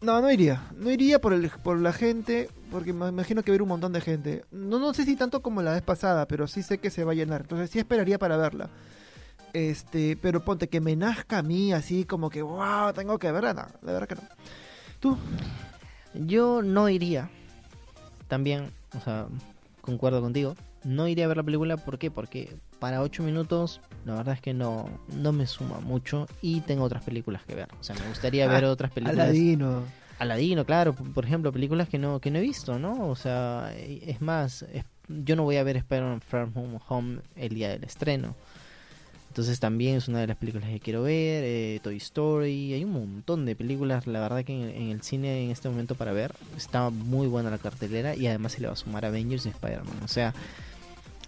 no, 0.00 0.20
no 0.20 0.30
iría. 0.30 0.62
No 0.76 0.90
iría 0.90 1.20
por, 1.20 1.32
el, 1.32 1.50
por 1.50 1.78
la 1.78 1.92
gente, 1.92 2.48
porque 2.70 2.92
me 2.92 3.08
imagino 3.08 3.42
que 3.42 3.50
va 3.50 3.54
a 3.54 3.56
haber 3.56 3.62
un 3.62 3.68
montón 3.68 3.92
de 3.92 4.00
gente. 4.00 4.44
No, 4.52 4.78
no 4.78 4.94
sé 4.94 5.04
si 5.04 5.16
tanto 5.16 5.42
como 5.42 5.60
la 5.60 5.72
vez 5.72 5.82
pasada, 5.82 6.26
pero 6.28 6.46
sí 6.46 6.62
sé 6.62 6.78
que 6.78 6.90
se 6.90 7.02
va 7.04 7.12
a 7.12 7.16
llenar. 7.16 7.40
Entonces 7.42 7.68
sí 7.70 7.78
esperaría 7.80 8.18
para 8.18 8.36
verla. 8.36 8.70
Este, 9.52 10.16
pero 10.16 10.44
ponte 10.44 10.68
que 10.68 10.80
me 10.80 10.94
nazca 10.96 11.38
a 11.38 11.42
mí 11.42 11.72
así 11.72 12.04
como 12.04 12.30
que, 12.30 12.42
wow, 12.42 12.92
tengo 12.94 13.18
que 13.18 13.32
verla. 13.32 13.54
No, 13.54 13.66
la 13.82 13.92
verdad 13.92 14.08
que 14.08 14.14
no. 14.16 14.22
¿Tú? 15.00 15.16
Yo 16.14 16.62
no 16.62 16.88
iría. 16.88 17.30
También, 18.28 18.70
o 18.96 19.00
sea, 19.00 19.26
concuerdo 19.80 20.20
contigo. 20.20 20.54
No 20.84 21.08
iría 21.08 21.24
a 21.24 21.28
ver 21.28 21.38
la 21.38 21.42
película, 21.42 21.76
¿por 21.76 21.98
qué? 21.98 22.10
Porque 22.10 22.54
para 22.78 23.02
8 23.02 23.22
minutos, 23.22 23.80
la 24.04 24.14
verdad 24.16 24.34
es 24.34 24.40
que 24.40 24.54
no, 24.54 24.88
no 25.16 25.32
me 25.32 25.46
suma 25.46 25.80
mucho 25.80 26.26
y 26.40 26.60
tengo 26.60 26.84
otras 26.84 27.02
películas 27.02 27.42
que 27.44 27.54
ver. 27.54 27.68
O 27.80 27.82
sea, 27.84 27.96
me 27.96 28.06
gustaría 28.08 28.46
ver 28.48 28.64
Ah, 28.64 28.70
otras 28.70 28.90
películas. 28.92 29.24
Aladino. 29.26 29.82
Aladino, 30.18 30.64
claro, 30.64 30.94
por 30.94 31.24
ejemplo, 31.24 31.52
películas 31.52 31.88
que 31.88 31.98
no, 31.98 32.20
que 32.20 32.30
no 32.30 32.38
he 32.38 32.42
visto, 32.42 32.78
¿no? 32.78 33.08
O 33.08 33.16
sea, 33.16 33.72
es 33.76 34.20
más, 34.20 34.62
es- 34.62 34.84
yo 35.08 35.36
no 35.36 35.44
voy 35.44 35.56
a 35.56 35.62
ver 35.62 35.76
Spider-Man 35.78 36.20
From 36.20 36.52
Home 36.88 37.20
el 37.36 37.54
día 37.54 37.70
del 37.70 37.84
estreno. 37.84 38.34
Entonces 39.38 39.60
también 39.60 39.94
es 39.94 40.08
una 40.08 40.18
de 40.18 40.26
las 40.26 40.36
películas 40.36 40.68
que 40.68 40.80
quiero 40.80 41.04
ver, 41.04 41.44
eh, 41.46 41.78
Toy 41.80 41.96
Story, 41.98 42.72
hay 42.72 42.82
un 42.82 42.90
montón 42.90 43.46
de 43.46 43.54
películas, 43.54 44.08
la 44.08 44.18
verdad 44.18 44.44
que 44.44 44.52
en, 44.52 44.68
en 44.70 44.88
el 44.90 45.00
cine 45.02 45.44
en 45.44 45.52
este 45.52 45.68
momento 45.68 45.94
para 45.94 46.10
ver 46.10 46.34
está 46.56 46.90
muy 46.90 47.28
buena 47.28 47.48
la 47.48 47.58
cartelera 47.58 48.16
y 48.16 48.26
además 48.26 48.50
se 48.50 48.60
le 48.62 48.66
va 48.66 48.72
a 48.72 48.76
sumar 48.76 49.04
Avengers 49.04 49.46
y 49.46 49.50
Spider-Man. 49.50 50.00
O 50.02 50.08
sea, 50.08 50.34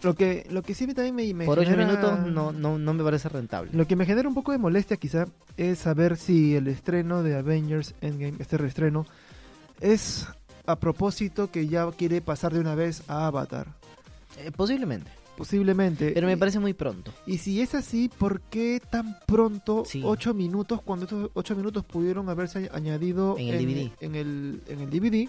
Lo 0.02 0.14
que, 0.16 0.44
lo 0.50 0.62
que 0.62 0.74
sí 0.74 0.88
me- 0.88 0.94
también 0.94 1.14
me, 1.14 1.32
me 1.34 1.44
por 1.44 1.60
8 1.60 1.70
genera- 1.70 1.86
minutos 1.86 2.18
no, 2.32 2.50
no, 2.50 2.78
no 2.78 2.94
me 2.94 3.04
parece 3.04 3.28
rentable. 3.28 3.70
Lo 3.74 3.86
que 3.86 3.94
me 3.94 4.04
genera 4.06 4.26
un 4.28 4.34
poco 4.34 4.50
de 4.50 4.58
molestia 4.58 4.96
quizá 4.96 5.26
es 5.56 5.78
saber 5.78 6.16
si 6.16 6.56
el 6.56 6.66
estreno 6.66 7.22
de 7.22 7.36
Avengers 7.36 7.94
Endgame, 8.00 8.34
este 8.40 8.56
reestreno, 8.58 9.06
es 9.80 10.26
a 10.66 10.74
propósito 10.74 11.52
que 11.52 11.68
ya 11.68 11.88
quiere 11.92 12.20
pasar 12.22 12.52
de 12.52 12.58
una 12.58 12.74
vez 12.74 13.04
a 13.06 13.28
Avatar. 13.28 13.68
Eh, 14.38 14.50
posiblemente, 14.50 15.08
Posiblemente. 15.40 16.10
pero 16.12 16.26
me 16.26 16.36
parece 16.36 16.58
muy 16.60 16.74
pronto. 16.74 17.12
Y 17.26 17.38
si 17.38 17.62
es 17.62 17.74
así, 17.74 18.10
¿por 18.18 18.42
qué 18.42 18.80
tan 18.90 19.16
pronto 19.26 19.84
Sí. 19.86 20.02
8 20.04 20.34
minutos 20.34 20.82
cuando 20.82 21.06
estos 21.06 21.30
8 21.32 21.56
minutos 21.56 21.82
pudieron 21.84 22.28
haberse 22.28 22.68
añadido 22.74 23.36
En 23.38 23.48
el 23.48 23.64
DVD. 23.66 23.90
en 24.00 24.14
el, 24.16 24.62
en 24.68 24.80
el 24.80 24.90
DVD 24.90 25.28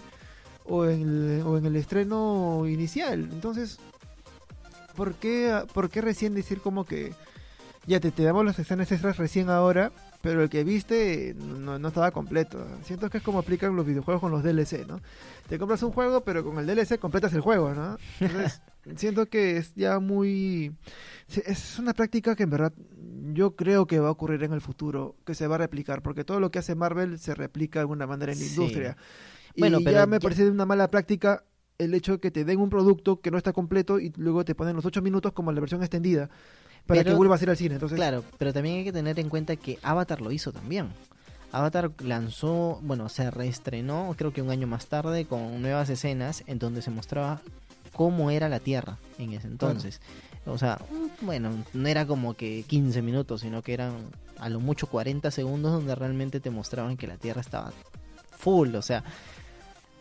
o 0.66 0.84
en 0.84 1.00
el, 1.00 1.42
o 1.46 1.56
en 1.56 1.64
el 1.66 1.76
estreno 1.76 2.64
inicial? 2.68 3.28
Entonces, 3.32 3.78
¿por 4.96 5.14
qué, 5.14 5.62
¿por 5.72 5.88
qué 5.88 6.02
recién 6.02 6.34
decir 6.34 6.60
como 6.60 6.84
que 6.84 7.12
ya 7.86 7.98
te, 7.98 8.10
te 8.10 8.22
damos 8.22 8.44
las 8.44 8.58
escenas 8.58 8.92
extras 8.92 9.16
recién 9.16 9.48
ahora, 9.48 9.92
pero 10.22 10.42
el 10.42 10.48
que 10.48 10.64
viste 10.64 11.34
no, 11.36 11.78
no 11.78 11.88
estaba 11.88 12.10
completo? 12.12 12.64
Siento 12.84 13.10
que 13.10 13.18
es 13.18 13.24
como 13.24 13.40
aplican 13.40 13.76
los 13.76 13.84
videojuegos 13.84 14.20
con 14.20 14.30
los 14.30 14.42
DLC, 14.42 14.86
¿no? 14.86 15.00
Te 15.48 15.58
compras 15.58 15.82
un 15.82 15.92
juego, 15.92 16.22
pero 16.22 16.42
con 16.44 16.58
el 16.58 16.66
DLC 16.66 16.98
completas 16.98 17.32
el 17.34 17.40
juego, 17.40 17.74
¿no? 17.74 17.98
Entonces, 18.20 18.62
siento 18.96 19.26
que 19.26 19.56
es 19.58 19.74
ya 19.74 19.98
muy... 19.98 20.72
Es 21.46 21.78
una 21.78 21.92
práctica 21.92 22.34
que 22.36 22.44
en 22.44 22.50
verdad 22.50 22.72
yo 23.34 23.56
creo 23.56 23.86
que 23.86 23.98
va 23.98 24.08
a 24.08 24.12
ocurrir 24.12 24.42
en 24.44 24.52
el 24.52 24.60
futuro, 24.60 25.16
que 25.26 25.34
se 25.34 25.46
va 25.46 25.56
a 25.56 25.58
replicar, 25.58 26.02
porque 26.02 26.24
todo 26.24 26.40
lo 26.40 26.50
que 26.50 26.58
hace 26.60 26.74
Marvel 26.74 27.18
se 27.18 27.34
replica 27.34 27.78
de 27.78 27.82
alguna 27.82 28.06
manera 28.06 28.32
en 28.32 28.38
la 28.38 28.44
Sí. 28.44 28.50
industria. 28.50 28.96
Bueno, 29.56 29.78
y 29.80 29.84
pero 29.84 29.98
ya 29.98 30.06
me 30.06 30.16
ya- 30.16 30.20
parece 30.20 30.48
una 30.50 30.66
mala 30.66 30.88
práctica 30.90 31.44
el 31.78 31.94
hecho 31.94 32.12
de 32.12 32.20
que 32.20 32.30
te 32.30 32.44
den 32.44 32.60
un 32.60 32.70
producto 32.70 33.20
que 33.20 33.30
no 33.30 33.38
está 33.38 33.52
completo 33.52 33.98
y 33.98 34.12
luego 34.16 34.44
te 34.44 34.54
ponen 34.54 34.76
los 34.76 34.84
ocho 34.86 35.02
minutos 35.02 35.32
como 35.32 35.50
la 35.52 35.60
versión 35.60 35.82
extendida 35.82 36.30
para 36.86 37.02
Pero- 37.04 37.18
que 37.18 37.28
a 37.28 37.50
al 37.50 37.56
cine. 37.56 37.74
Entonces, 37.74 37.96
Claro, 37.96 38.24
pero 38.38 38.52
también 38.52 38.78
hay 38.78 38.84
que 38.84 38.92
tener 38.92 39.18
en 39.18 39.28
cuenta 39.28 39.56
que 39.56 39.78
Avatar 39.82 40.20
lo 40.20 40.32
hizo 40.32 40.52
también. 40.52 40.88
Avatar 41.52 41.90
lanzó, 42.02 42.80
bueno, 42.82 43.08
se 43.08 43.30
reestrenó 43.30 44.14
creo 44.16 44.32
que 44.32 44.40
un 44.42 44.50
año 44.50 44.66
más 44.66 44.86
tarde 44.86 45.26
con 45.26 45.60
nuevas 45.60 45.90
escenas 45.90 46.42
en 46.46 46.58
donde 46.58 46.80
se 46.82 46.90
mostraba 46.90 47.40
cómo 47.92 48.30
era 48.30 48.48
la 48.48 48.58
Tierra 48.58 48.96
en 49.18 49.34
ese 49.34 49.48
entonces. 49.48 50.00
O 50.46 50.58
sea, 50.58 50.80
mm, 50.90 51.26
bueno, 51.26 51.50
no 51.74 51.88
era 51.88 52.06
como 52.06 52.34
que 52.34 52.64
15 52.66 53.02
minutos, 53.02 53.42
sino 53.42 53.62
que 53.62 53.74
eran 53.74 53.92
a 54.38 54.48
lo 54.48 54.60
mucho 54.60 54.86
40 54.88 55.30
segundos 55.30 55.72
donde 55.72 55.94
realmente 55.94 56.40
te 56.40 56.50
mostraban 56.50 56.96
que 56.96 57.06
la 57.06 57.16
Tierra 57.16 57.42
estaba 57.42 57.72
full, 58.38 58.74
o 58.74 58.82
sea, 58.82 59.04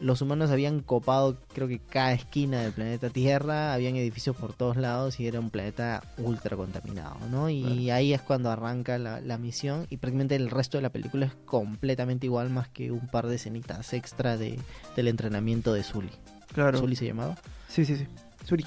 los 0.01 0.21
humanos 0.21 0.49
habían 0.51 0.81
copado 0.81 1.37
creo 1.53 1.67
que 1.67 1.79
cada 1.79 2.11
esquina 2.13 2.61
del 2.61 2.73
planeta 2.73 3.09
Tierra, 3.09 3.73
habían 3.73 3.95
edificios 3.95 4.35
por 4.35 4.53
todos 4.53 4.75
lados 4.75 5.19
y 5.19 5.27
era 5.27 5.39
un 5.39 5.49
planeta 5.49 6.01
ultra 6.17 6.57
contaminado, 6.57 7.17
¿no? 7.29 7.49
Y 7.49 7.61
Claro. 7.61 7.93
ahí 7.97 8.13
es 8.13 8.21
cuando 8.21 8.49
arranca 8.51 8.97
la, 8.97 9.21
la 9.21 9.37
misión 9.37 9.85
y 9.89 9.97
prácticamente 9.97 10.35
el 10.35 10.49
resto 10.49 10.77
de 10.77 10.81
la 10.81 10.89
película 10.89 11.27
es 11.27 11.33
completamente 11.45 12.25
igual 12.25 12.49
más 12.49 12.67
que 12.67 12.91
un 12.91 13.07
par 13.07 13.27
de 13.27 13.35
escenitas 13.35 13.93
extra 13.93 14.37
de, 14.37 14.59
del 14.95 15.07
entrenamiento 15.07 15.71
de 15.73 15.83
Zully. 15.83 16.09
claro. 16.53 16.77
¿Zully 16.79 16.95
se 16.95 17.05
llamaba? 17.05 17.37
Sí, 17.67 17.85
sí, 17.85 17.95
sí. 17.95 18.07
Suri. 18.45 18.65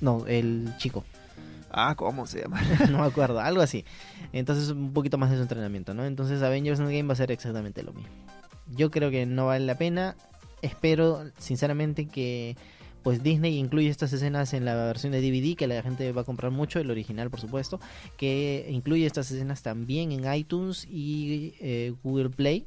No, 0.00 0.26
el 0.26 0.72
chico. 0.78 1.04
Ah, 1.72 1.94
¿cómo 1.96 2.26
se 2.26 2.42
llama? 2.42 2.60
no 2.90 2.98
me 2.98 3.06
acuerdo, 3.06 3.40
algo 3.40 3.62
así. 3.62 3.84
Entonces 4.32 4.68
un 4.70 4.92
poquito 4.92 5.18
más 5.18 5.30
de 5.30 5.36
su 5.36 5.42
entrenamiento, 5.42 5.94
¿no? 5.94 6.04
Entonces 6.04 6.42
Avengers 6.42 6.80
Endgame 6.80 7.04
va 7.04 7.12
a 7.14 7.16
ser 7.16 7.30
exactamente 7.32 7.82
lo 7.82 7.92
mismo. 7.92 8.10
Yo 8.76 8.90
creo 8.90 9.10
que 9.10 9.24
no 9.26 9.46
vale 9.46 9.64
la 9.66 9.76
pena. 9.76 10.16
Espero 10.62 11.30
sinceramente 11.38 12.06
que 12.06 12.56
pues 13.02 13.22
Disney 13.22 13.56
incluye 13.58 13.88
estas 13.88 14.12
escenas 14.12 14.52
en 14.52 14.64
la 14.64 14.74
versión 14.74 15.12
de 15.12 15.20
DVD 15.20 15.56
que 15.56 15.66
la 15.66 15.82
gente 15.82 16.12
va 16.12 16.22
a 16.22 16.24
comprar 16.24 16.52
mucho, 16.52 16.80
el 16.80 16.90
original 16.90 17.30
por 17.30 17.40
supuesto, 17.40 17.80
que 18.16 18.66
incluye 18.70 19.06
estas 19.06 19.30
escenas 19.30 19.62
también 19.62 20.12
en 20.12 20.32
iTunes 20.32 20.86
y 20.90 21.54
eh, 21.60 21.94
Google 22.02 22.30
Play 22.30 22.66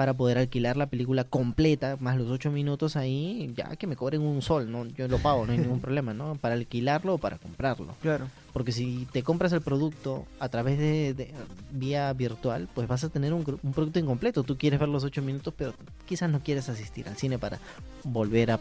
para 0.00 0.14
poder 0.14 0.38
alquilar 0.38 0.78
la 0.78 0.86
película 0.86 1.24
completa, 1.24 1.98
más 2.00 2.16
los 2.16 2.30
8 2.30 2.50
minutos 2.50 2.96
ahí, 2.96 3.52
ya 3.54 3.76
que 3.76 3.86
me 3.86 3.96
cobren 3.96 4.22
un 4.22 4.40
sol, 4.40 4.72
¿no? 4.72 4.86
Yo 4.86 5.08
lo 5.08 5.18
pago, 5.18 5.44
no 5.44 5.52
hay 5.52 5.58
ningún 5.58 5.78
problema, 5.82 6.14
¿no? 6.14 6.36
Para 6.36 6.54
alquilarlo 6.54 7.16
o 7.16 7.18
para 7.18 7.36
comprarlo. 7.36 7.94
Claro. 8.00 8.26
Porque 8.54 8.72
si 8.72 9.06
te 9.12 9.22
compras 9.22 9.52
el 9.52 9.60
producto 9.60 10.24
a 10.38 10.48
través 10.48 10.78
de, 10.78 11.12
de- 11.12 11.34
vía 11.70 12.10
virtual, 12.14 12.66
pues 12.74 12.88
vas 12.88 13.04
a 13.04 13.10
tener 13.10 13.34
un, 13.34 13.44
producto 13.44 13.98
incompleto. 13.98 14.42
Tú 14.42 14.56
quieres 14.56 14.80
ver 14.80 14.88
los 14.88 15.04
8 15.04 15.20
minutos, 15.20 15.52
pero 15.54 15.74
quizás 16.06 16.30
no 16.30 16.40
quieres 16.40 16.70
asistir 16.70 17.06
al 17.06 17.18
cine 17.18 17.38
para 17.38 17.58
volver 18.02 18.52
a, 18.52 18.60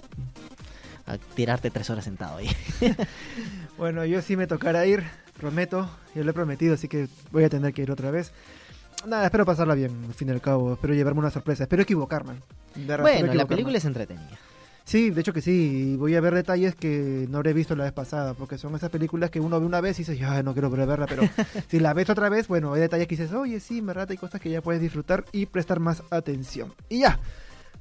a 1.05 1.17
tirarte 1.35 1.69
3 1.69 1.89
horas 1.89 2.03
sentado 2.03 2.35
ahí. 2.35 2.49
Bueno, 3.77 4.03
yo 4.03 4.21
sí 4.21 4.35
me 4.35 4.45
tocará 4.45 4.85
ir, 4.85 5.05
prometo, 5.37 5.89
yo 6.13 6.25
lo 6.25 6.31
he 6.31 6.33
prometido, 6.33 6.73
así 6.73 6.89
que 6.89 7.07
voy 7.31 7.45
a 7.45 7.49
tener 7.49 7.73
que 7.73 7.83
ir 7.83 7.91
otra 7.91 8.11
vez. 8.11 8.33
Nada, 9.07 9.25
espero 9.25 9.45
pasarla 9.45 9.75
bien, 9.75 9.91
al 10.07 10.13
fin 10.13 10.27
y 10.27 10.31
al 10.31 10.41
cabo, 10.41 10.73
espero 10.73 10.93
llevarme 10.93 11.19
una 11.21 11.31
sorpresa, 11.31 11.63
espero 11.63 11.83
equivocarme. 11.83 12.33
De 12.75 12.85
bueno, 12.85 12.97
la 12.97 13.09
equivocarme. 13.09 13.45
película 13.45 13.77
es 13.77 13.85
entretenida. 13.85 14.37
Sí, 14.83 15.11
de 15.11 15.21
hecho 15.21 15.33
que 15.33 15.41
sí, 15.41 15.95
voy 15.97 16.15
a 16.15 16.21
ver 16.21 16.33
detalles 16.33 16.73
que 16.73 17.27
no 17.29 17.37
habré 17.37 17.53
visto 17.53 17.75
la 17.75 17.83
vez 17.83 17.93
pasada, 17.93 18.33
porque 18.33 18.57
son 18.57 18.73
esas 18.75 18.89
películas 18.89 19.29
que 19.29 19.39
uno 19.39 19.59
ve 19.59 19.65
una 19.65 19.81
vez 19.81 19.99
y 19.99 20.01
dices, 20.01 20.17
ya 20.17 20.41
no 20.41 20.53
quiero 20.53 20.69
volver 20.69 20.83
a 20.83 20.89
verla, 20.89 21.05
pero 21.07 21.21
si 21.69 21.79
la 21.79 21.93
ves 21.93 22.09
otra 22.09 22.27
vez, 22.29 22.47
bueno, 22.47 22.73
hay 22.73 22.81
detalles 22.81 23.07
que 23.07 23.15
dices, 23.15 23.31
oye, 23.33 23.59
sí, 23.59 23.81
me 23.83 23.93
rata, 23.93 24.13
hay 24.13 24.17
cosas 24.17 24.41
que 24.41 24.49
ya 24.49 24.61
puedes 24.61 24.81
disfrutar 24.81 25.25
y 25.31 25.45
prestar 25.45 25.79
más 25.79 26.01
atención. 26.09 26.73
Y 26.89 27.01
ya, 27.01 27.19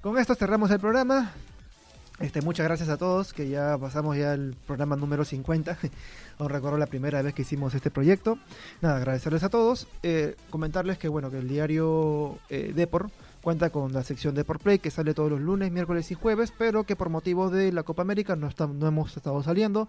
con 0.03 0.19
esto 0.19 0.35
cerramos 0.35 0.71
el 0.71 0.81
programa. 0.81 1.33
Este, 2.21 2.43
muchas 2.43 2.67
gracias 2.67 2.89
a 2.89 2.97
todos, 2.97 3.33
que 3.33 3.49
ya 3.49 3.79
pasamos 3.79 4.17
ya 4.17 4.35
el 4.35 4.57
programa 4.67 4.97
número 4.97 5.25
50. 5.25 5.79
Os 6.39 6.51
recuerdo 6.51 6.77
la 6.77 6.87
primera 6.87 7.23
vez 7.23 7.33
que 7.33 7.43
hicimos 7.43 7.75
este 7.75 7.93
proyecto. 7.93 8.39
Nada, 8.81 8.97
agradecerles 8.97 9.45
a 9.45 9.51
todos. 9.51 9.87
Eh, 10.03 10.35
comentarles 10.51 10.99
que 10.99 11.07
bueno, 11.07 11.31
que 11.31 11.39
el 11.39 11.47
diario 11.47 12.39
eh, 12.51 12.73
Depor 12.75 13.11
cuenta 13.49 13.71
con 13.71 13.95
la 13.95 14.03
sección 14.03 14.35
Depor 14.35 14.59
Play 14.59 14.79
que 14.79 14.91
sale 14.91 15.15
todos 15.15 15.31
los 15.31 15.41
lunes, 15.41 15.73
miércoles 15.73 16.11
y 16.11 16.15
jueves, 16.15 16.53
pero 16.59 16.85
que 16.85 16.97
por 16.97 17.09
motivos 17.09 17.51
de 17.51 17.73
la 17.73 17.83
Copa 17.83 18.03
América 18.03 18.37
no, 18.37 18.47
está, 18.47 18.67
no 18.67 18.87
hemos 18.87 19.17
estado 19.17 19.43
saliendo. 19.43 19.89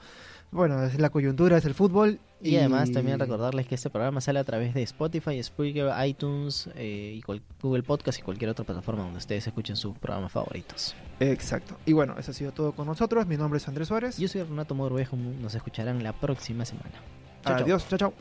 Bueno, 0.49 0.81
es 0.85 0.97
la 0.97 1.09
coyuntura, 1.09 1.57
es 1.57 1.65
el 1.65 1.73
fútbol. 1.73 2.21
Y, 2.41 2.55
además 2.55 2.89
también 2.93 3.19
recordarles 3.19 3.67
que 3.67 3.75
este 3.75 3.89
programa 3.89 4.21
sale 4.21 4.39
a 4.39 4.45
través 4.45 4.73
de 4.73 4.81
Spotify, 4.83 5.43
Spreaker, 5.43 5.91
iTunes, 6.07 6.69
eh, 6.75 7.15
y 7.17 7.21
cual- 7.21 7.41
Google 7.61 7.83
Podcast 7.83 8.19
y 8.19 8.21
cualquier 8.21 8.49
otra 8.49 8.63
plataforma 8.63 9.03
donde 9.03 9.17
ustedes 9.17 9.45
escuchen 9.45 9.75
sus 9.75 9.97
programas 9.97 10.31
favoritos. 10.31 10.95
Exacto. 11.19 11.75
Y 11.85 11.91
bueno, 11.91 12.15
eso 12.17 12.31
ha 12.31 12.33
sido 12.33 12.53
todo 12.53 12.71
con 12.71 12.87
nosotros. 12.87 13.27
Mi 13.27 13.35
nombre 13.35 13.57
es 13.57 13.67
Andrés 13.67 13.89
Suárez. 13.89 14.17
Yo 14.17 14.29
soy 14.29 14.43
Renato 14.43 14.73
Morvejo, 14.73 15.17
nos 15.17 15.53
escucharán 15.53 16.01
la 16.01 16.13
próxima 16.13 16.63
semana. 16.63 16.95
Chao. 17.43 17.57
Adiós, 17.57 17.85
chao, 17.89 17.99
chao. 17.99 18.13